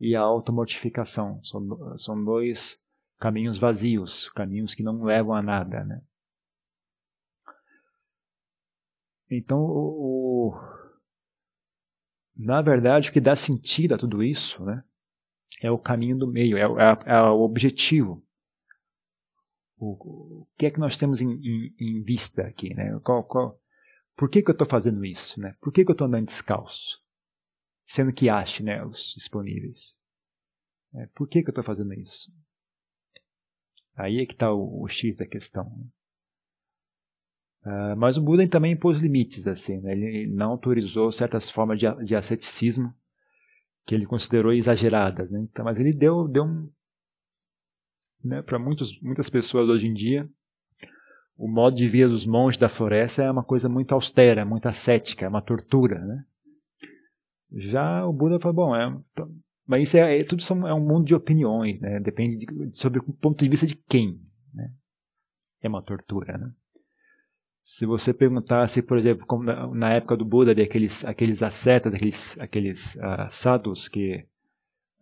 [0.00, 1.40] e a automortificação.
[1.44, 2.78] São, são dois
[3.18, 5.84] caminhos vazios, caminhos que não levam a nada.
[5.84, 6.02] Né?
[9.30, 10.60] Então, o, o,
[12.36, 14.84] na verdade, o que dá sentido a tudo isso né,
[15.60, 18.22] é o caminho do meio, é, é, é o objetivo.
[19.78, 19.92] O,
[20.42, 22.74] o, que é que nós temos em, em, em vista aqui?
[22.74, 22.98] Né?
[23.00, 23.60] Qual, qual,
[24.16, 25.40] por que, que eu estou fazendo isso?
[25.40, 25.54] Né?
[25.60, 27.02] Por que, que eu estou andando descalço?
[27.84, 29.98] Sendo que há chinelos disponíveis.
[30.94, 32.32] É, por que, que eu estou fazendo isso?
[33.96, 35.66] Aí é que está o, o X da questão.
[37.64, 39.92] Uh, mas o Buda também impôs limites, assim, né?
[39.92, 42.94] ele não autorizou certas formas de, de asceticismo
[43.84, 45.30] que ele considerou exageradas.
[45.30, 45.40] Né?
[45.40, 46.70] Então, mas ele deu, deu um.
[48.22, 50.28] Né, Para muitas pessoas hoje em dia,
[51.36, 55.26] o modo de vida dos monges da floresta é uma coisa muito austera, muito ascética,
[55.26, 55.98] é uma tortura.
[55.98, 56.24] Né?
[57.52, 58.96] Já o Buda falou: bom, é,
[59.66, 61.98] mas isso é, é, tudo são, é um mundo de opiniões, né?
[61.98, 62.46] depende de,
[62.78, 64.20] sobre o ponto de vista de quem.
[64.54, 64.70] Né?
[65.60, 66.38] É uma tortura.
[66.38, 66.52] Né?
[67.62, 71.92] Se você perguntasse, por exemplo, como na, na época do Buda, de aqueles, aqueles ascetas,
[71.92, 74.24] aqueles, aqueles uh, sadhus que,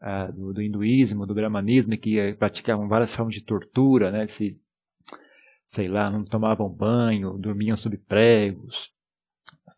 [0.00, 4.26] uh, do, do, hinduísmo, do brahmanismo, que uh, praticavam várias formas de tortura, né?
[4.26, 4.58] se,
[5.62, 8.90] sei lá, não tomavam banho, dormiam sob pregos,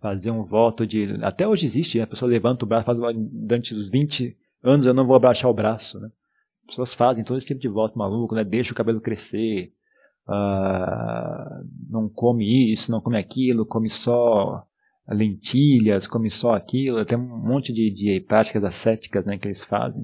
[0.00, 1.18] faziam um voto de.
[1.22, 2.04] Até hoje existe, né?
[2.04, 5.54] a pessoa levanta o braço, faz durante os 20 anos eu não vou abaixar o
[5.54, 5.98] braço.
[6.00, 6.08] Né?
[6.62, 8.44] As pessoas fazem todo esse tipo de voto maluco, né?
[8.44, 9.72] deixa o cabelo crescer
[10.28, 14.66] uh, não come isso, não come aquilo, come só
[15.08, 20.02] lentilhas, come só aquilo, tem um monte de, de práticas ascéticas né, que eles fazem.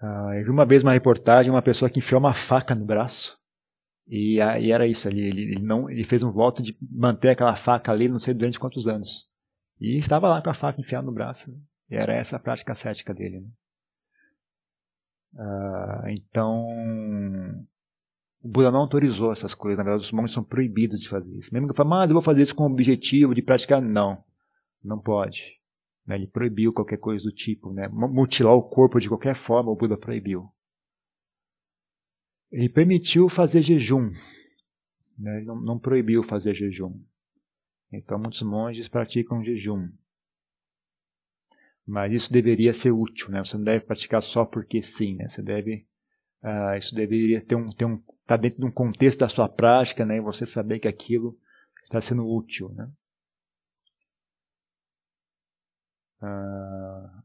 [0.00, 3.36] Uh, eu vi uma vez uma reportagem, uma pessoa que enfiou uma faca no braço.
[4.06, 5.20] E, e era isso ali.
[5.20, 8.60] Ele, ele, não, ele fez um voto de manter aquela faca ali, não sei durante
[8.60, 9.28] quantos anos.
[9.80, 11.50] E estava lá com a faca enfiada no braço.
[11.90, 13.40] E era essa a prática ascética dele.
[13.40, 13.48] Né?
[15.34, 16.66] Uh, então,
[18.42, 19.78] o Buda não autorizou essas coisas.
[19.78, 21.52] Na verdade, os monges são proibidos de fazer isso.
[21.52, 23.80] Mesmo que fale, mas eu vou fazer isso com o objetivo de praticar.
[23.80, 24.22] Não,
[24.82, 25.58] não pode.
[26.06, 26.16] Né?
[26.16, 27.72] Ele proibiu qualquer coisa do tipo.
[27.72, 27.88] Né?
[27.88, 30.48] Mutilar o corpo de qualquer forma, o Buda proibiu.
[32.50, 34.10] Ele permitiu fazer jejum.
[35.18, 35.38] Né?
[35.38, 36.98] Ele não, não proibiu fazer jejum.
[37.92, 39.88] Então, muitos monges praticam jejum.
[41.86, 43.42] Mas isso deveria ser útil, né?
[43.42, 45.26] Você não deve praticar só porque sim, né?
[45.26, 45.86] Você deve,
[46.42, 50.04] uh, isso deveria ter um, ter um, tá dentro de um contexto da sua prática,
[50.04, 50.18] né?
[50.18, 51.38] E você saber que aquilo
[51.82, 52.90] está sendo útil, né?
[56.20, 57.22] Uh,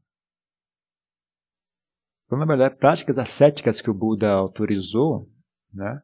[2.26, 5.30] então, na verdade, práticas ascéticas que o Buda autorizou,
[5.74, 6.02] né?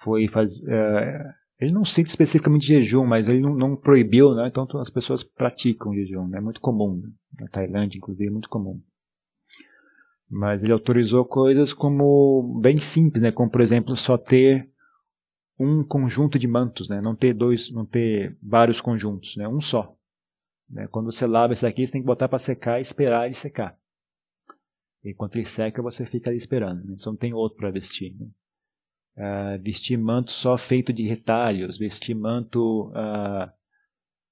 [0.00, 4.46] Foi fazer uh, ele não cita especificamente jejum, mas ele não, não, proibiu, né?
[4.48, 6.38] Então as pessoas praticam jejum, né?
[6.38, 6.96] é muito comum.
[6.96, 7.10] Né?
[7.40, 8.80] Na Tailândia, inclusive, é muito comum.
[10.30, 13.32] Mas ele autorizou coisas como bem simples, né?
[13.32, 14.70] Como por exemplo só ter
[15.58, 17.00] um conjunto de mantos, né?
[17.00, 19.48] Não ter dois, não ter vários conjuntos, né?
[19.48, 19.96] Um só.
[20.70, 20.86] Né?
[20.88, 23.76] Quando você lava esse aqui, você tem que botar para secar e esperar ele secar.
[25.04, 26.84] Enquanto ele seca, você fica ali esperando.
[26.84, 26.94] Né?
[27.04, 28.14] Não tem outro para vestir.
[28.18, 28.28] Né?
[29.18, 33.50] Uh, vestir manto só feito de retalhos, vestir manto, uh,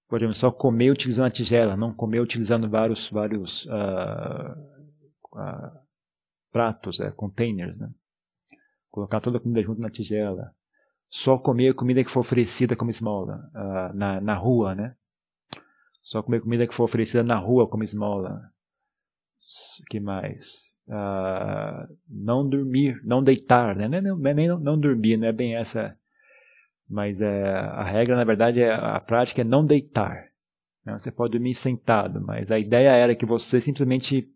[0.08, 4.56] por exemplo, só comer utilizando a tigela, não comer utilizando vários, vários uh,
[6.52, 7.90] pratos, é, containers, né?
[8.90, 10.54] Colocar toda a comida junto na tigela.
[11.08, 13.50] Só comer comida que for oferecida como esmola
[13.94, 14.96] na, na rua, né?
[16.02, 18.50] Só comer comida que for oferecida na rua como esmola.
[19.88, 20.76] Que mais?
[20.88, 23.88] uh, não dormir, não deitar, né?
[23.88, 25.96] Não, não, nem não, não dormir, não é bem essa.
[26.88, 30.28] Mas é, a regra, na verdade, é, a prática é não deitar.
[30.84, 30.96] Né?
[30.96, 34.30] Você pode dormir sentado, mas a ideia era que você simplesmente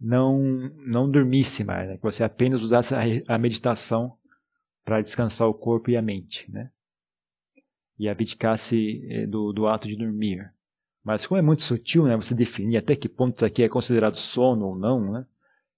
[0.00, 0.40] não,
[0.86, 1.96] não dormisse mais, né?
[1.98, 4.16] que você apenas usasse a, a meditação
[4.84, 6.70] para descansar o corpo e a mente, né?
[7.98, 10.50] E abdicasse eh, do, do ato de dormir.
[11.04, 12.16] Mas como é muito sutil, né?
[12.16, 15.26] Você definir até que ponto isso aqui é considerado sono ou não, né?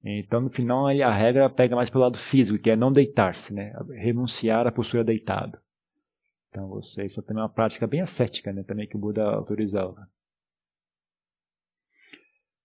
[0.05, 3.73] Então, no final, a regra pega mais pelo lado físico, que é não deitar-se, né?
[3.91, 5.59] renunciar à postura deitado.
[6.51, 8.65] Então, você, isso também é uma prática bem ascética, né?
[8.65, 10.09] também que o Buda autorizava.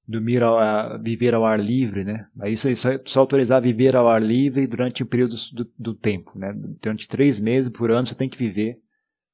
[0.08, 0.58] dormir ao,
[1.00, 2.28] viver ao ar livre, né?
[2.46, 6.32] Isso, isso é só autorizar viver ao ar livre durante um período do, do, tempo,
[6.39, 6.54] né?
[6.82, 8.80] Durante três meses por ano você tem que viver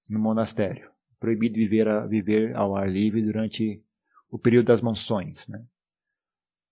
[0.09, 0.92] no monastério.
[1.23, 3.81] Proibido viver, a, viver ao ar livre durante
[4.29, 5.65] o período das monções, né?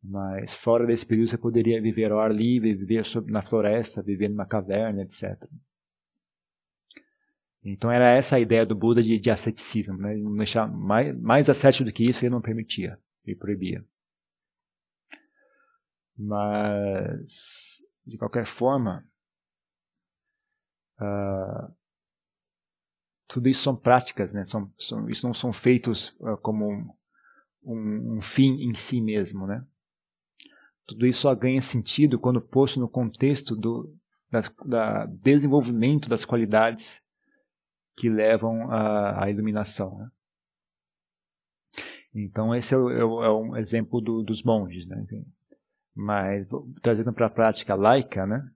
[0.03, 4.45] Mas fora desse período você poderia viver ao ar livre, viver na floresta, viver numa
[4.45, 5.41] caverna, etc.
[7.63, 10.17] Então era essa a ideia do Buda de, de asceticismo, né?
[10.17, 13.85] Mais, mais ascético do que isso ele não permitia, ele proibia.
[16.17, 19.07] Mas, de qualquer forma,
[20.99, 21.80] uh,
[23.31, 24.43] tudo isso são práticas, né?
[24.43, 26.89] São, são, isso não são feitos uh, como um,
[27.63, 29.65] um, um, fim em si mesmo, né?
[30.85, 33.95] Tudo isso só ganha sentido quando posto no contexto do
[34.29, 37.01] das, da desenvolvimento das qualidades
[37.95, 39.97] que levam à, à iluminação.
[39.97, 40.11] Né?
[42.13, 45.05] Então esse é, é, é um exemplo do, dos monges, né?
[45.95, 46.47] Mas
[46.81, 48.49] trazendo para a prática laica, né?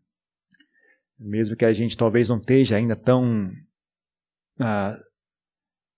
[1.18, 3.54] Mesmo que a gente talvez não esteja ainda tão
[4.60, 4.98] ah,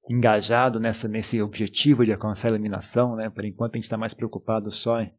[0.09, 3.29] engajado nessa, nesse objetivo de alcançar a iluminação, né?
[3.29, 5.11] Por enquanto a gente está mais preocupado só em,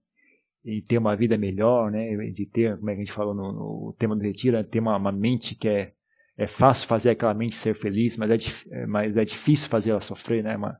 [0.64, 2.16] em, ter uma vida melhor, né?
[2.28, 4.62] De ter, como é que a gente falou no, no tema do retiro, né?
[4.62, 5.92] ter uma, uma, mente que é
[6.36, 8.30] é fácil fazer aquela mente ser feliz, mas
[8.70, 10.56] é, mas é difícil fazer ela sofrer, né?
[10.56, 10.78] Uma,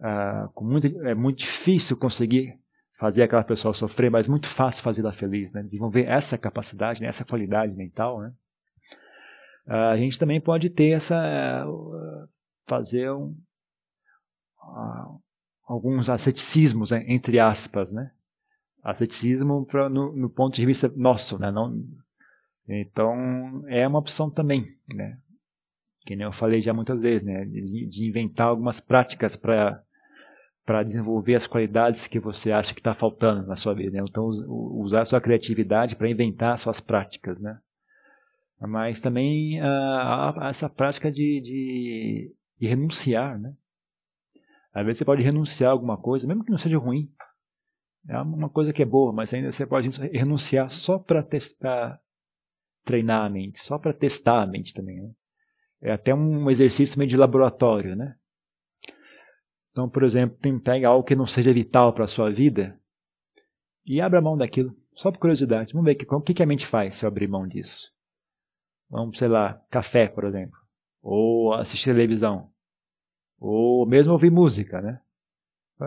[0.00, 2.58] ah, com muito, é muito difícil conseguir
[2.98, 5.62] fazer aquela pessoa sofrer, mas muito fácil fazer ela feliz, né?
[5.62, 7.06] Desenvolver essa capacidade, né?
[7.06, 8.32] essa qualidade mental, né?
[9.66, 11.66] A gente também pode ter essa
[12.66, 13.34] fazer um,
[15.66, 17.04] alguns asceticismos né?
[17.08, 18.10] entre aspas, né?
[18.82, 21.50] Asceticismo pra, no, no, ponto de vista nosso, né?
[21.52, 21.80] Não,
[22.68, 25.18] então é uma opção também, né?
[26.04, 27.44] Que nem eu falei já muitas vezes, né?
[27.44, 29.82] De, de inventar algumas práticas para
[30.64, 33.96] para desenvolver as qualidades que você acha que está faltando na sua vida.
[33.96, 34.04] Né?
[34.08, 37.38] Então, usar sua criatividade para inventar suas práticas.
[37.40, 37.58] Né?
[38.68, 43.38] Mas também uh, essa prática de, de, de, renunciar.
[43.38, 43.54] Né?
[44.72, 47.10] Às vezes você pode renunciar a alguma coisa, mesmo que não seja ruim.
[48.08, 51.26] É uma coisa que é boa, mas ainda você pode renunciar só para
[52.84, 55.00] treinar a mente, só para testar a mente também.
[55.00, 55.10] Né?
[55.80, 58.16] É até um exercício meio de laboratório, né?
[59.70, 62.78] Então, por exemplo, pega algo que não seja vital para a sua vida
[63.86, 65.72] e abra mão daquilo, só por curiosidade.
[65.72, 67.90] Vamos ver o que, que a mente faz se eu abrir mão disso.
[68.92, 70.58] Vamos, sei lá, café, por exemplo.
[71.00, 72.52] Ou assistir televisão.
[73.40, 75.00] Ou mesmo ouvir música, né?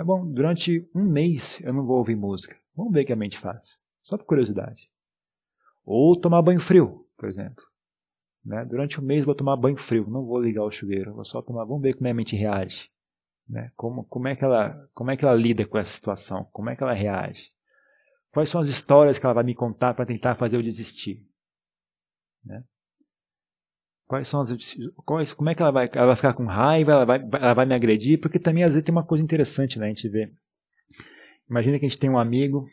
[0.04, 2.58] bom, durante um mês eu não vou ouvir música.
[2.76, 3.80] Vamos ver o que a mente faz.
[4.02, 4.90] Só por curiosidade.
[5.86, 7.64] Ou tomar banho frio, por exemplo.
[8.44, 8.66] Né?
[8.66, 10.10] Durante um mês eu vou tomar banho frio.
[10.10, 11.14] Não vou ligar o chuveiro.
[11.14, 11.64] Vou só tomar.
[11.64, 12.90] Vamos ver como a mente reage.
[13.48, 13.72] Né?
[13.76, 16.44] Como, como, é que ela, como é que ela lida com essa situação?
[16.52, 17.52] Como é que ela reage?
[18.32, 21.24] Quais são as histórias que ela vai me contar para tentar fazer eu desistir?
[22.44, 22.64] Né?
[24.08, 26.92] Quais são as, quais, como é que ela vai, ela vai ficar com raiva?
[26.92, 28.20] Ela vai, ela vai me agredir?
[28.20, 29.88] Porque também às vezes tem uma coisa interessante, né?
[29.88, 30.32] A gente vê.
[31.50, 32.68] Imagina que a gente tem um amigo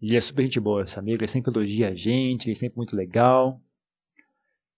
[0.00, 2.54] e ele é super gente boa, esse amigo, ele sempre elogia a gente, ele é
[2.54, 3.60] sempre muito legal.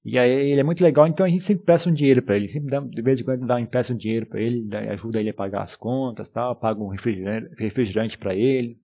[0.05, 2.49] E aí ele é muito legal, então a gente sempre presta um dinheiro para ele,
[2.49, 5.31] sempre dá, de vez em quando dá um empréstimo de dinheiro para ele, ajuda ele
[5.31, 8.81] a pagar as contas, tal, paga um refrigerante, refrigerante para ele.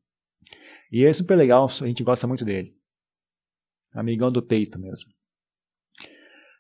[0.93, 2.73] E é super legal, a gente gosta muito dele.
[3.93, 5.11] Amigão do peito mesmo.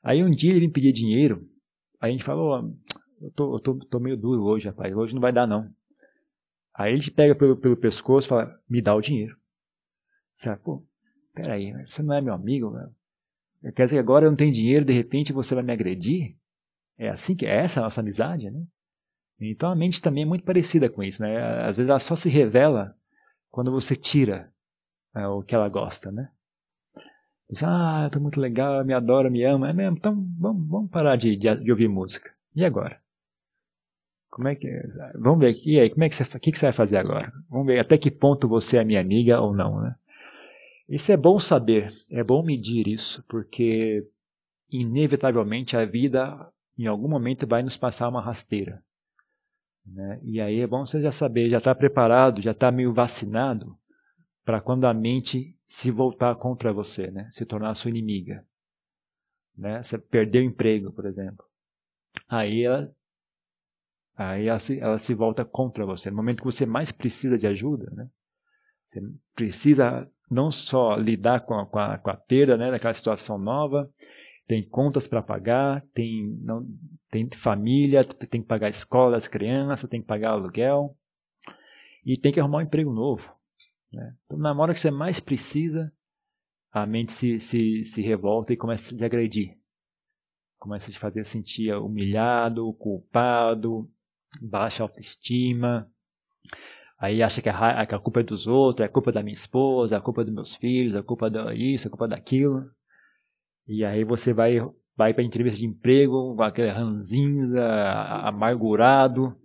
[0.03, 1.49] Aí um dia ele me pedir dinheiro,
[2.01, 2.73] aí a gente falou,
[3.21, 5.73] eu tô, eu tô, tô meio duro hoje, rapaz, hoje não vai dar não.
[6.75, 9.37] Aí ele te pega pelo, pelo pescoço e fala, me dá o dinheiro.
[10.35, 10.87] Você fala, pô,
[11.35, 12.95] peraí, você não é meu amigo, velho.
[13.75, 16.37] Quer dizer que agora eu não tenho dinheiro, de repente você vai me agredir?
[16.97, 18.65] É assim que é essa a nossa amizade, né?
[19.41, 21.65] Então a mente também é muito parecida com isso, né?
[21.65, 22.97] Às vezes ela só se revela
[23.51, 24.53] quando você tira
[25.15, 26.31] né, o que ela gosta, né?
[27.51, 29.71] Diz, ah, tô muito legal, me adora, me ama.
[29.71, 32.31] É mesmo, então vamos, vamos parar de, de, de, ouvir música.
[32.55, 33.01] E agora?
[34.31, 34.69] Como é que.
[35.15, 37.33] Vamos ver, e aí, como é que você, que, que você vai fazer agora?
[37.49, 39.97] Vamos ver até que ponto você é minha amiga ou não, né?
[40.89, 44.07] Isso é bom saber, é bom medir isso, porque
[44.71, 48.83] inevitavelmente a vida em algum momento vai nos passar uma rasteira.
[49.87, 50.21] Né?
[50.23, 52.93] E aí é bom você já saber, já estar tá preparado, já estar tá meio
[52.93, 53.77] vacinado
[54.49, 57.29] para quando a mente se voltar contra você, né?
[57.31, 58.47] se tornar sua inimiga.
[59.55, 59.83] Né?
[59.83, 61.45] Você perder o emprego, por exemplo.
[62.27, 62.91] Aí ela,
[64.17, 66.09] aí ela se, ela se volta contra você.
[66.09, 68.09] No momento que você mais precisa de ajuda, né?
[68.87, 69.03] você
[69.35, 73.93] precisa não só lidar com a, com a, com a perda né, daquela situação nova,
[74.47, 76.67] tem contas para pagar, tem, não,
[77.11, 80.97] tem família, tem que pagar escola das crianças, tem que pagar aluguel.
[82.03, 83.37] e tem que arrumar um emprego novo.
[83.92, 84.14] Né?
[84.27, 85.92] Então, na hora que você mais precisa,
[86.70, 89.57] a mente se, se, se revolta e começa a te agredir.
[90.59, 93.90] Começa a te fazer sentir humilhado, culpado,
[94.40, 95.90] baixa autoestima.
[96.98, 99.33] Aí acha que a, que a culpa é dos outros, é a culpa da minha
[99.33, 102.68] esposa, é a culpa dos meus filhos, é a culpa disso, é a culpa daquilo.
[103.68, 104.59] E aí você vai,
[104.96, 107.64] vai para entrevista de emprego com aquele ranzinza,
[108.24, 109.37] amargurado,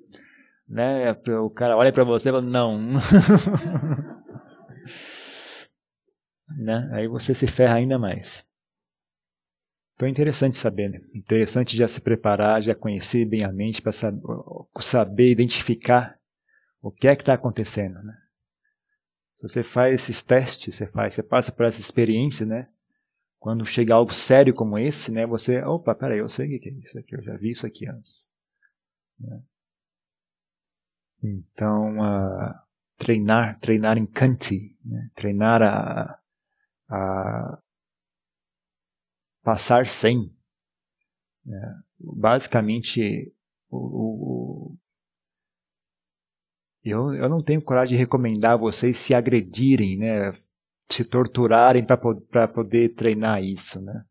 [0.67, 1.11] né?
[1.41, 2.93] O cara olha para você e fala, não.
[6.57, 6.89] né?
[6.93, 8.47] Aí você se ferra ainda mais.
[9.95, 11.01] Então é interessante saber, né?
[11.13, 14.21] Interessante já se preparar, já conhecer bem a mente para saber,
[14.79, 16.19] saber, identificar
[16.81, 18.17] o que é que está acontecendo, né?
[19.33, 22.67] Se você faz esses testes, você faz, você passa por essa experiência, né?
[23.39, 25.25] Quando chega algo sério como esse, né?
[25.25, 27.87] Você, opa, peraí, eu sei o que é isso aqui, eu já vi isso aqui
[27.87, 28.29] antes.
[29.19, 29.41] Né?
[31.21, 32.53] Então, uh,
[32.97, 35.09] treinar, treinar em Kanti, né?
[35.15, 36.19] treinar a,
[36.89, 37.59] a
[39.43, 40.31] passar sem.
[41.45, 41.75] Né?
[41.99, 43.33] Basicamente,
[43.69, 44.77] o, o,
[46.83, 50.33] eu, eu não tenho coragem de recomendar vocês se agredirem, né?
[50.89, 53.81] se torturarem para poder treinar isso.
[53.81, 54.03] Né?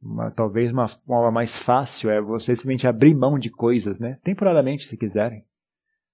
[0.00, 4.18] Uma, talvez uma forma mais fácil é vocês simplesmente abrir mão de coisas, né?
[4.22, 5.44] temporariamente, se quiserem.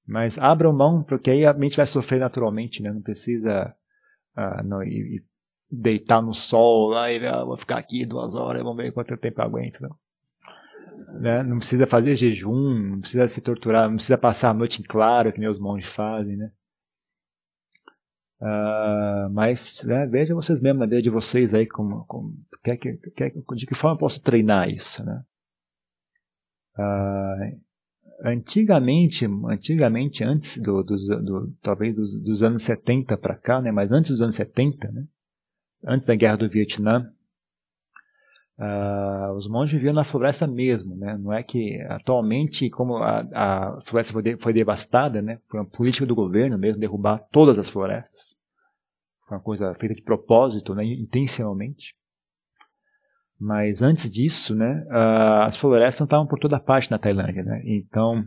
[0.06, 2.92] Mas abram mão, porque aí a mente vai sofrer naturalmente, né?
[2.92, 3.74] Não precisa
[4.36, 5.22] uh, não, e,
[5.70, 9.40] deitar no sol lá e ah, vou ficar aqui duas horas, vamos ver quanto tempo
[9.40, 9.80] eu aguento.
[9.80, 9.96] Não.
[11.20, 11.42] Né?
[11.42, 15.32] não precisa fazer jejum, não precisa se torturar, não precisa passar a noite em claro,
[15.32, 16.50] que nem os monges fazem, né?
[18.40, 22.34] Uh, mas né, veja vocês mesmos na vida de vocês aí como, como
[22.64, 25.22] quer que, quer, de que forma eu posso treinar isso, né?
[26.76, 27.60] Uh,
[28.22, 33.72] antigamente, antigamente antes do, do, do talvez dos, dos, anos 70 para cá, né?
[33.72, 35.04] Mas antes dos anos 70, né?
[35.84, 37.12] Antes da guerra do Vietnã,
[38.58, 41.18] uh, os monges viviam na floresta mesmo, né?
[41.18, 45.40] Não é que atualmente, como a, a floresta foi, de, foi devastada, né?
[45.48, 48.36] Foi uma política do governo mesmo derrubar todas as florestas.
[49.26, 50.84] Foi uma coisa feita de propósito, né?
[50.84, 51.96] Intencionalmente.
[53.44, 57.60] Mas antes disso, né, uh, as florestas estavam por toda parte na Tailândia, né?
[57.64, 58.24] Então,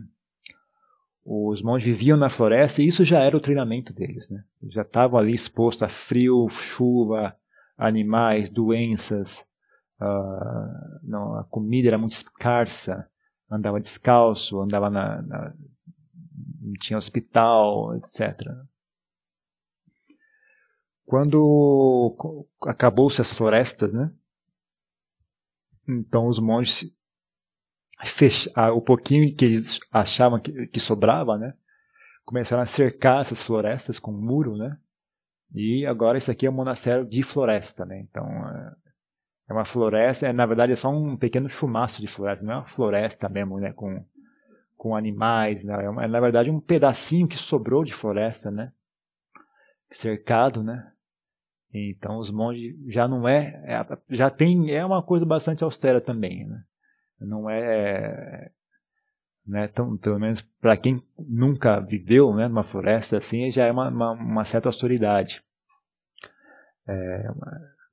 [1.24, 4.44] os monges viviam na floresta e isso já era o treinamento deles, né?
[4.68, 7.34] Já estavam ali expostos a frio, chuva,
[7.78, 9.40] animais, doenças,
[9.98, 13.08] uh, não, a comida era muito escassa,
[13.50, 15.54] andava descalço, andava na, na
[16.78, 18.38] tinha hospital, etc.
[21.06, 22.14] Quando
[22.66, 24.12] acabou-se as florestas, né?
[25.88, 26.90] Então os monges
[28.04, 31.54] fecharam, o pouquinho que eles achavam que, que sobrava, né?
[32.24, 34.76] Começaram a cercar essas florestas com um muro, né?
[35.54, 38.00] E agora isso aqui é um monastério de floresta, né?
[38.00, 38.26] Então
[39.48, 42.56] é uma floresta, é, na verdade é só um pequeno chumaço de floresta, não é
[42.56, 43.72] uma floresta mesmo, né?
[43.72, 44.04] Com,
[44.76, 45.84] com animais, né?
[45.84, 48.72] É, uma, é na verdade um pedacinho que sobrou de floresta, né?
[49.90, 50.92] Cercado, né?
[51.76, 56.46] Então os monges já não é, é, já tem é uma coisa bastante austera também,
[56.46, 56.62] né?
[57.20, 58.50] Não é,
[59.46, 59.68] né?
[59.68, 64.12] Tão, pelo menos para quem nunca viveu, né, numa floresta assim, já é uma, uma,
[64.12, 65.42] uma certa austeridade.
[66.88, 67.28] É,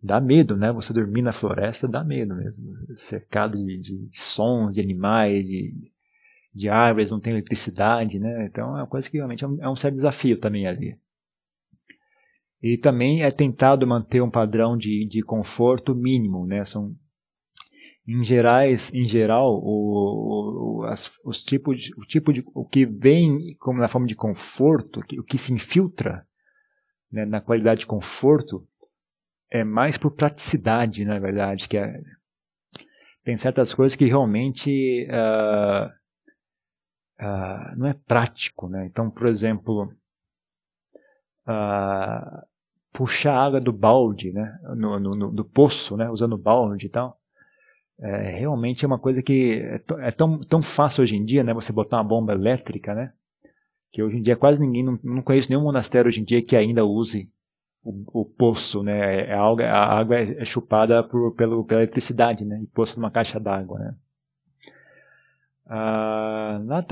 [0.01, 0.71] dá medo, né?
[0.71, 2.65] Você dormir na floresta dá medo mesmo,
[2.95, 5.73] cercado de, de sons, de animais, de,
[6.53, 8.45] de árvores, não tem eletricidade, né?
[8.45, 10.97] Então é uma coisa que realmente é um, é um certo desafio também ali.
[12.63, 16.63] E também é tentado manter um padrão de, de conforto mínimo, né?
[16.63, 16.95] São
[18.07, 22.85] em gerais, em geral, o, o, as, os tipos de, o tipo de o que
[22.85, 26.25] vem como na forma de conforto, o que, o que se infiltra
[27.11, 28.61] né, na qualidade de conforto
[29.51, 32.01] é mais por praticidade, na verdade, que é,
[33.23, 35.87] tem certas coisas que realmente uh,
[37.23, 38.85] uh, não é prático, né?
[38.85, 39.93] Então, por exemplo,
[41.47, 42.52] uh,
[42.93, 47.19] puxar água do balde, né, no, no, no, do poço, né, usando balde e tal,
[47.99, 51.53] é, realmente é uma coisa que é, é, tão, tão fácil hoje em dia, né,
[51.53, 53.11] você botar uma bomba elétrica, né,
[53.91, 56.55] que hoje em dia quase ninguém, não, não conheço nenhum monastério hoje em dia que
[56.55, 57.27] ainda use
[57.83, 61.81] o, o poço, né, é, é a, água, a água é chupada por, pelo, pela
[61.81, 63.95] eletricidade, né, e poço numa caixa d'água, né.
[65.65, 66.85] Ah, na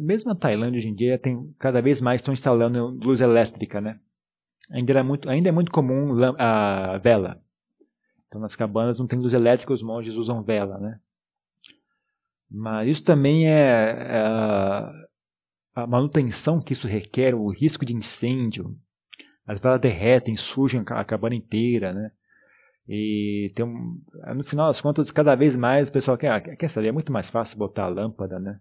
[0.00, 4.00] mesmo na Tailândia hoje em dia tem cada vez mais estão instalando luz elétrica, né?
[4.70, 7.40] Ainda é muito, ainda é muito comum a vela.
[8.26, 11.00] Então, nas cabanas não tem luz elétrica, os monges usam vela, né?
[12.50, 15.08] Mas isso também é, é
[15.74, 18.76] a manutenção que isso requer, o risco de incêndio,
[19.46, 22.10] as velas derretem, sujam a cabana inteira, né?
[22.88, 24.00] E tem um,
[24.34, 27.28] no final das contas, cada vez mais o pessoal quer, quer saber, é muito mais
[27.28, 28.58] fácil botar a lâmpada, né?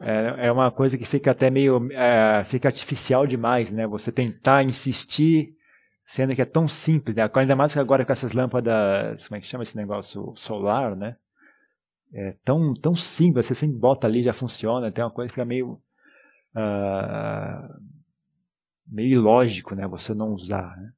[0.00, 3.86] É, é uma coisa que fica até meio, é, fica artificial demais, né?
[3.86, 5.54] Você tentar insistir,
[6.04, 7.28] sendo que é tão simples, né?
[7.34, 10.32] Ainda mais que agora com essas lâmpadas, como é que chama esse negócio?
[10.36, 11.16] Solar, né?
[12.12, 15.44] É tão, tão simples, você sempre bota ali, já funciona, tem uma coisa que fica
[15.44, 15.80] meio,
[16.54, 17.80] uh,
[18.86, 19.86] meio ilógico, né?
[19.88, 20.92] Você não usar, né?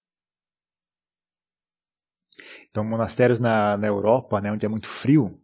[2.70, 5.40] Então, monastérios na, na Europa, né, onde é muito frio,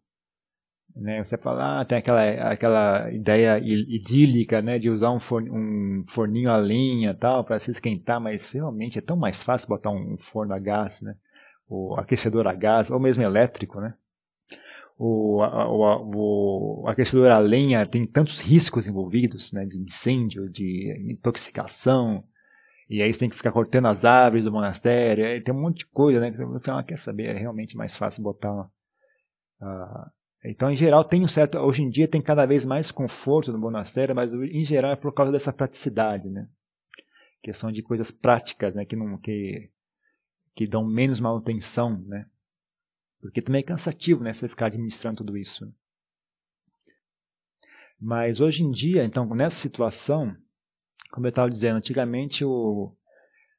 [0.95, 6.05] né, você fala, ah, tem aquela, aquela ideia idílica né, de usar um, forno, um
[6.09, 10.17] forninho a lenha tal para se esquentar, mas realmente é tão mais fácil botar um
[10.19, 11.15] forno a gás, né,
[11.69, 13.95] o aquecedor a gás, ou mesmo elétrico, né?
[14.99, 22.23] O, o, o, aquecedor a lenha tem tantos riscos envolvidos, né, de incêndio, de intoxicação,
[22.89, 25.87] e aí você tem que ficar cortando as árvores do monastério, tem um monte de
[25.87, 26.31] coisa, né?
[26.31, 28.71] Que você fala, quer saber, é realmente mais fácil botar uma,
[30.45, 31.57] então, em geral, tem um certo.
[31.59, 35.15] Hoje em dia tem cada vez mais conforto no monastério, mas em geral é por
[35.15, 36.49] causa dessa praticidade, né?
[37.41, 38.85] Questão de coisas práticas, né?
[38.85, 39.71] Que não que,
[40.55, 42.27] que dão menos manutenção, né?
[43.21, 44.33] Porque também é cansativo, né?
[44.33, 45.73] Você ficar administrando tudo isso.
[48.01, 50.37] Mas hoje em dia, então, nessa situação,
[51.13, 52.97] como eu estava dizendo, antigamente o,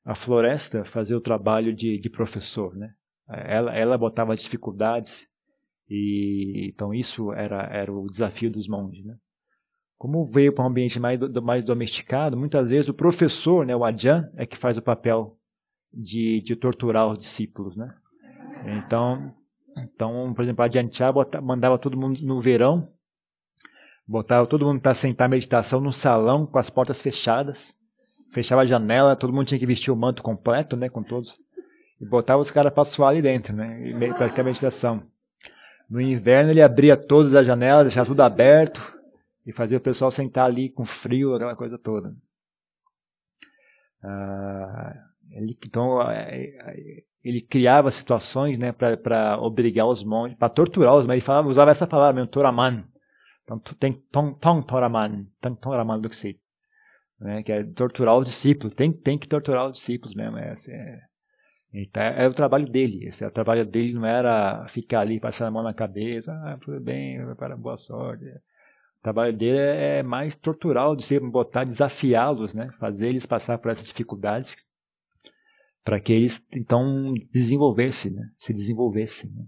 [0.03, 2.93] a floresta fazia o trabalho de, de professor, né?
[3.29, 5.31] Ela, ela botava dificuldades
[5.89, 9.15] e então isso era, era o desafio dos monges, né?
[9.97, 14.29] Como veio para um ambiente mais, mais domesticado, muitas vezes o professor, né, o adjan,
[14.35, 15.37] é que faz o papel
[15.93, 17.95] de, de torturar os discípulos, né?
[18.65, 19.33] Então,
[19.77, 22.93] então, por exemplo, a Ajahn Chah mandava todo mundo no verão
[24.05, 27.77] Botava todo mundo para sentar meditação no salão com as portas fechadas.
[28.33, 31.39] Fechava a janela, todo mundo tinha que vestir o manto completo, né, com todos.
[32.01, 35.03] E botava os caras para suar ali dentro, né, e praticar meditação.
[35.89, 38.81] No inverno ele abria todas as janelas, deixava tudo aberto
[39.45, 42.15] e fazia o pessoal sentar ali com frio, aquela coisa toda.
[44.03, 44.93] Ah,
[45.31, 45.99] ele, então
[47.23, 51.21] ele criava situações, né, para obrigar os monges, para torturar os monges.
[51.21, 52.83] Ele falava, usava essa palavra mesmo, toraman
[53.43, 56.39] então tem Tong, Toraman, Tong Toraman Luxit,
[57.19, 58.73] né, que é torturar o discípulo.
[58.73, 60.37] Tem, tem que torturar os discípulos mesmo.
[60.37, 60.99] É, é,
[61.73, 63.07] então, é, é, o trabalho dele.
[63.07, 66.57] Esse, é, o trabalho dele não era ficar ali passando a mão na cabeça, ah,
[66.61, 68.25] tudo bem, para boa sorte.
[68.25, 73.71] O trabalho dele é, mais torturar o discípulo, botar, desafiá-los, né, fazer eles passar por
[73.71, 74.55] essas dificuldades
[75.83, 79.31] para que eles então desenvolvessem, né, se desenvolvessem.
[79.31, 79.43] Né.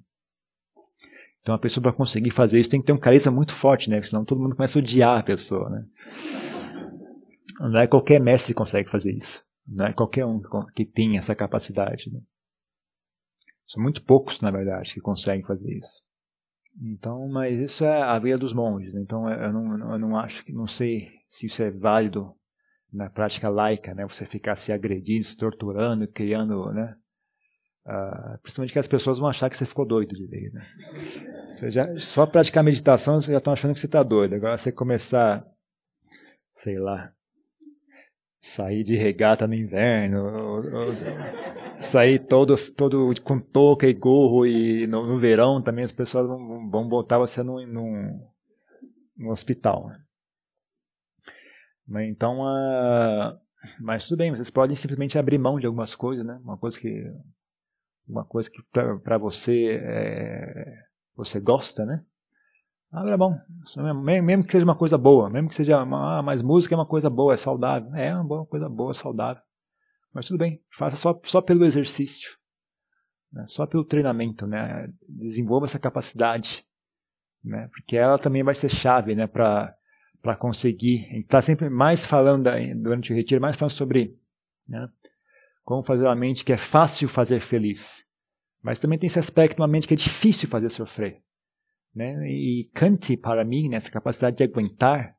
[1.45, 4.01] Então a pessoa para conseguir fazer isso tem que ter um carisma muito forte, né?
[4.01, 5.85] Senão todo mundo começa a odiar a pessoa, né?
[7.59, 9.44] Não é qualquer mestre que consegue fazer isso.
[9.67, 10.41] Não é qualquer um
[10.75, 12.11] que tem essa capacidade.
[12.11, 12.19] Né?
[13.67, 16.03] São muito poucos, na verdade, que conseguem fazer isso.
[16.81, 18.93] Então, mas isso é a via dos monges.
[18.93, 19.01] Né?
[19.01, 22.35] Então, eu não, eu não acho que, não sei se isso é válido
[22.91, 24.07] na prática laica, né?
[24.07, 26.95] Você ficar se agredindo, se torturando, criando, né?
[27.85, 30.51] Uh, principalmente que as pessoas vão achar que você ficou doido de vez.
[30.51, 30.65] Né?
[31.47, 34.33] Você já, só praticar meditação, vocês já estão achando que você está doido.
[34.33, 35.45] Agora você começar,
[36.53, 37.13] sei lá,
[38.45, 40.61] sair de regata no inverno,
[41.79, 46.69] sair todo, todo com touca e gorro, e no, no verão também as pessoas vão,
[46.69, 48.29] vão botar você num, num,
[49.17, 49.89] num hospital.
[51.87, 53.35] Mas então, uh,
[53.81, 56.39] mas tudo bem, vocês podem simplesmente abrir mão de algumas coisas, né?
[56.43, 57.03] Uma coisa que
[58.07, 60.83] uma coisa que para você é,
[61.15, 62.05] você gosta, né?
[62.91, 63.37] Ah, é bom.
[64.23, 67.09] Mesmo que seja uma coisa boa, mesmo que seja ah, mas música é uma coisa
[67.09, 67.93] boa, é saudável.
[67.95, 69.41] É uma boa, coisa boa, saudável.
[70.13, 72.29] Mas tudo bem, faça só, só pelo exercício,
[73.33, 73.43] né?
[73.47, 74.89] só pelo treinamento, né?
[75.09, 76.65] Desenvolva essa capacidade,
[77.43, 77.67] né?
[77.73, 79.27] Porque ela também vai ser chave, né?
[79.27, 79.75] Para
[80.21, 81.07] para conseguir.
[81.19, 84.17] Está sempre mais falando durante o retiro, mais falando sobre
[84.67, 84.89] né?
[85.63, 88.05] Como fazer uma mente que é fácil fazer feliz.
[88.61, 91.21] Mas também tem esse aspecto, uma mente que é difícil fazer sofrer.
[91.95, 92.29] Né?
[92.29, 95.15] E Kant, para mim, nessa capacidade de aguentar,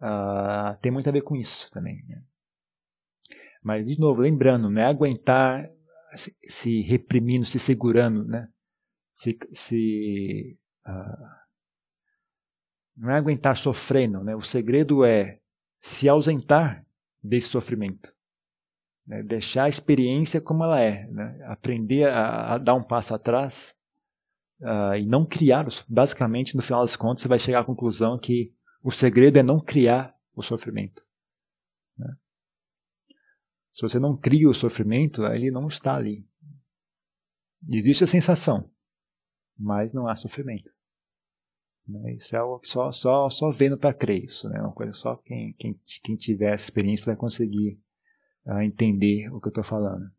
[0.00, 2.04] uh, tem muito a ver com isso também.
[2.06, 2.22] Né?
[3.62, 5.68] Mas, de novo, lembrando, não é aguentar
[6.14, 8.48] se, se reprimindo, se segurando, né?
[9.12, 11.26] se, se uh,
[12.96, 14.22] não é aguentar sofrendo.
[14.22, 14.36] Né?
[14.36, 15.40] O segredo é
[15.80, 16.86] se ausentar
[17.20, 18.14] desse sofrimento.
[19.04, 19.24] Né?
[19.24, 21.08] Deixar a experiência como ela é.
[21.08, 21.40] Né?
[21.46, 23.75] Aprender a, a, dar um passo atrás
[24.60, 25.66] uh, e não criar.
[25.88, 28.52] Basicamente, no final das contas, você vai chegar à conclusão que
[28.82, 31.02] o segredo é não criar o sofrimento.
[31.98, 32.14] Né?
[33.72, 36.26] Se você não cria o sofrimento, ele não está ali.
[37.68, 38.70] Existe a sensação,
[39.58, 40.70] mas não há sofrimento.
[41.86, 42.14] Né?
[42.14, 44.48] Isso é só, só, só vendo para crer isso.
[44.48, 44.60] Né?
[44.60, 47.80] Uma coisa só quem, quem, quem tiver essa experiência vai conseguir
[48.46, 50.10] uh, entender o que eu estou falando.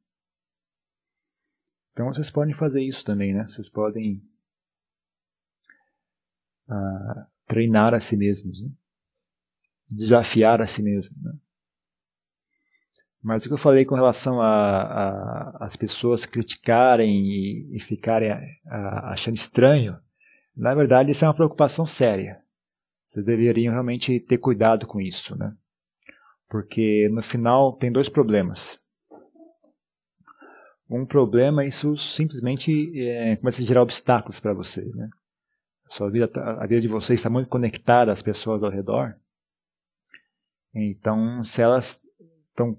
[1.98, 3.48] Então vocês podem fazer isso também, né?
[3.48, 4.22] Vocês podem
[6.70, 8.70] uh, treinar a si mesmos, né?
[9.89, 11.20] desafiar a si mesmos.
[11.20, 11.34] Né?
[13.20, 18.32] Mas o que eu falei com relação a, as pessoas criticarem e, e ficarem
[18.68, 19.98] a, achando estranho,
[20.56, 22.39] na verdade isso é uma preocupação séria.
[23.08, 25.52] Vocês deveriam realmente ter cuidado com isso, né?
[26.48, 28.80] Porque no final tem dois problemas.
[30.90, 35.10] Um problema isso simplesmente é, começa a gerar obstáculos para você, né?
[35.86, 39.16] A sua vida, tá, a vida de vocês está muito conectada às pessoas ao redor.
[40.74, 42.02] Então, se elas
[42.50, 42.76] estão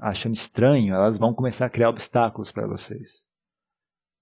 [0.00, 3.26] achando estranho, elas vão começar a criar obstáculos para vocês.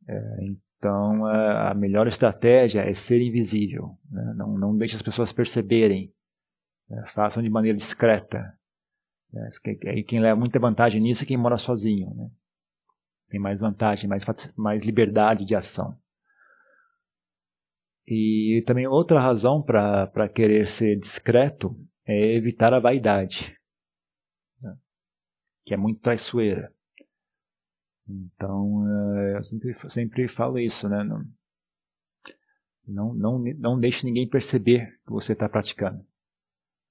[0.08, 3.98] É, então, a, a, melhor estratégia é ser invisível.
[4.10, 4.34] Né?
[4.36, 6.12] Não, não deixe as pessoas perceberem.
[6.88, 7.04] Né?
[7.14, 8.54] Façam de maneira discreta.
[9.32, 9.48] Né?
[10.06, 12.14] Quem leva muita vantagem nisso é quem mora sozinho.
[12.14, 12.30] Né?
[13.30, 14.24] Tem mais vantagem, mais,
[14.56, 15.96] mais liberdade de ação.
[18.06, 21.74] E também outra razão para querer ser discreto
[22.04, 23.56] é evitar a vaidade
[25.70, 26.72] que é muito traiçoeira.
[28.08, 31.04] Então, eh, eu sempre, sempre falo isso, né?
[31.04, 31.24] Não,
[32.88, 36.04] não, não, não deixe ninguém perceber que você está praticando.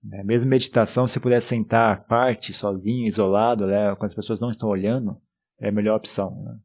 [0.01, 0.23] Né?
[0.23, 3.93] Mesmo meditação, se puder sentar à parte, sozinho, isolado, né?
[3.95, 5.21] quando as pessoas não estão olhando,
[5.59, 6.43] é a melhor opção.
[6.43, 6.59] Né?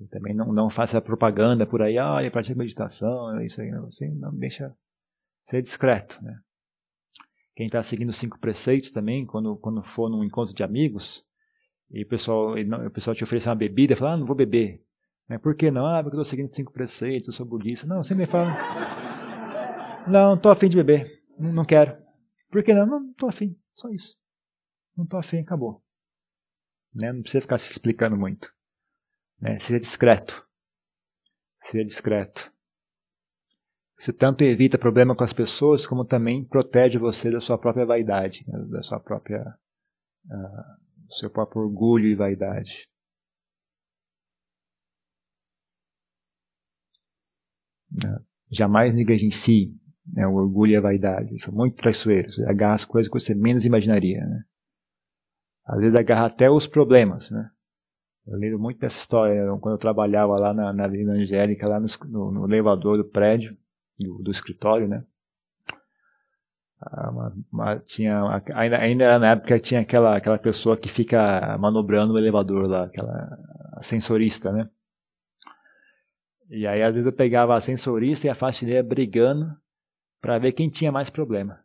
[0.00, 3.70] E também não, não faça propaganda por aí, ah, eu pratico meditação, isso aí.
[3.70, 4.74] Você não deixa
[5.44, 6.22] ser discreto.
[6.22, 6.38] Né?
[7.54, 11.24] Quem está seguindo os cinco preceitos também, quando, quando for num encontro de amigos,
[11.90, 12.54] e o pessoal,
[12.86, 14.82] o pessoal te oferecer uma bebida, fala, ah, não vou beber.
[15.28, 15.38] Né?
[15.38, 15.86] Por que não?
[15.86, 17.86] Ah, porque eu estou seguindo os cinco preceitos, eu sou budista.
[17.86, 18.52] Não, sempre me fala,
[20.08, 21.96] não, estou afim de beber, não, não quero.
[22.50, 22.86] Por que não?
[22.86, 24.16] Não estou afim, só isso.
[24.96, 25.83] Não estou afim, acabou.
[26.94, 27.12] Né?
[27.12, 28.52] Não precisa ficar se explicando muito.
[29.40, 29.58] Né?
[29.58, 30.46] Seja discreto.
[31.60, 32.52] Seja discreto.
[33.96, 38.44] Você tanto evita problema com as pessoas, como também protege você da sua própria vaidade,
[38.46, 38.58] né?
[38.70, 39.40] da sua própria,
[40.26, 42.88] uh, do seu próprio orgulho e vaidade.
[47.92, 49.72] Uh, jamais negligencie
[50.12, 51.40] né, o orgulho e a vaidade.
[51.40, 52.40] São muito traiçoeiros.
[52.40, 54.20] Agarra as coisas que você menos imaginaria.
[54.26, 54.44] Né?
[55.66, 57.30] Às vezes agarra até os problemas.
[57.30, 57.50] Né?
[58.26, 61.86] Eu lembro muito dessa história quando eu trabalhava lá na, na Vila Angélica, lá no,
[62.06, 63.56] no, no elevador do prédio
[63.98, 65.04] do, do escritório, né?
[66.80, 71.56] Ah, uma, uma, tinha ainda, ainda era na época tinha aquela aquela pessoa que fica
[71.58, 73.38] manobrando o elevador lá, aquela
[73.80, 74.68] sensorista, né?
[76.50, 79.56] E aí às vezes eu pegava a sensorista e a faxineira brigando
[80.20, 81.63] para ver quem tinha mais problema.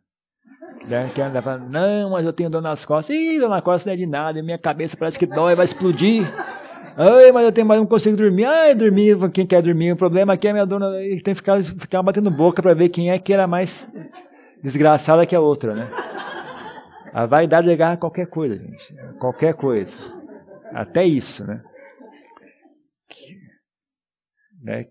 [0.86, 1.10] Né?
[1.14, 3.14] Que ela não, mas eu tenho dor nas costas.
[3.14, 6.26] Ih, dor nas costas não é de nada, minha cabeça parece que dói, vai explodir.
[6.96, 8.44] Ai, mas eu tenho mais, não consigo dormir.
[8.44, 9.92] Ai, dormir, quem quer dormir?
[9.92, 12.74] O problema aqui é a minha dona, ele tem que ficar, ficar batendo boca para
[12.74, 13.88] ver quem é que era mais
[14.62, 15.90] desgraçada que a outra, né?
[17.12, 18.94] A vaidade agarra qualquer coisa, gente.
[19.18, 19.98] Qualquer coisa.
[20.72, 21.62] Até isso, né?
[24.62, 24.86] né?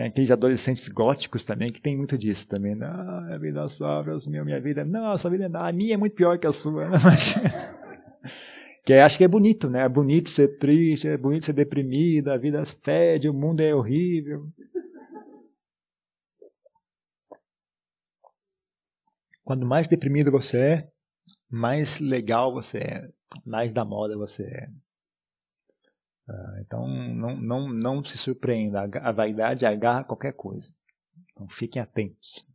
[0.00, 2.74] Tem aqueles adolescentes góticos também que tem muito disso também.
[2.74, 4.82] Não, a vida sofre, a minha vida.
[4.82, 6.88] Não, a sua vida a minha é muito pior que a sua.
[8.82, 9.82] Que acho que é bonito, né?
[9.82, 14.48] É bonito ser triste, é bonito ser deprimido, a vida fede, o mundo é horrível.
[19.44, 20.88] Quanto mais deprimido você é,
[21.48, 23.08] mais legal você é,
[23.44, 24.68] mais da moda você é.
[26.30, 30.72] Ah, então não, não, não se surpreenda, a vaidade agarra qualquer coisa.
[31.32, 32.46] Então fiquem atentos.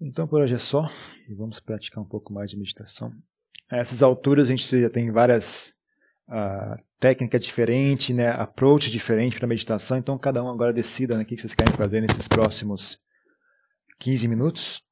[0.00, 0.88] Então por hoje é só
[1.28, 3.12] e vamos praticar um pouco mais de meditação.
[3.70, 5.74] A essas alturas a gente já tem várias
[6.28, 11.26] uh, técnicas diferentes, né, approach diferente para meditação, então cada um agora decida né, o
[11.26, 12.98] que vocês querem fazer nesses próximos
[13.98, 14.83] 15 minutos.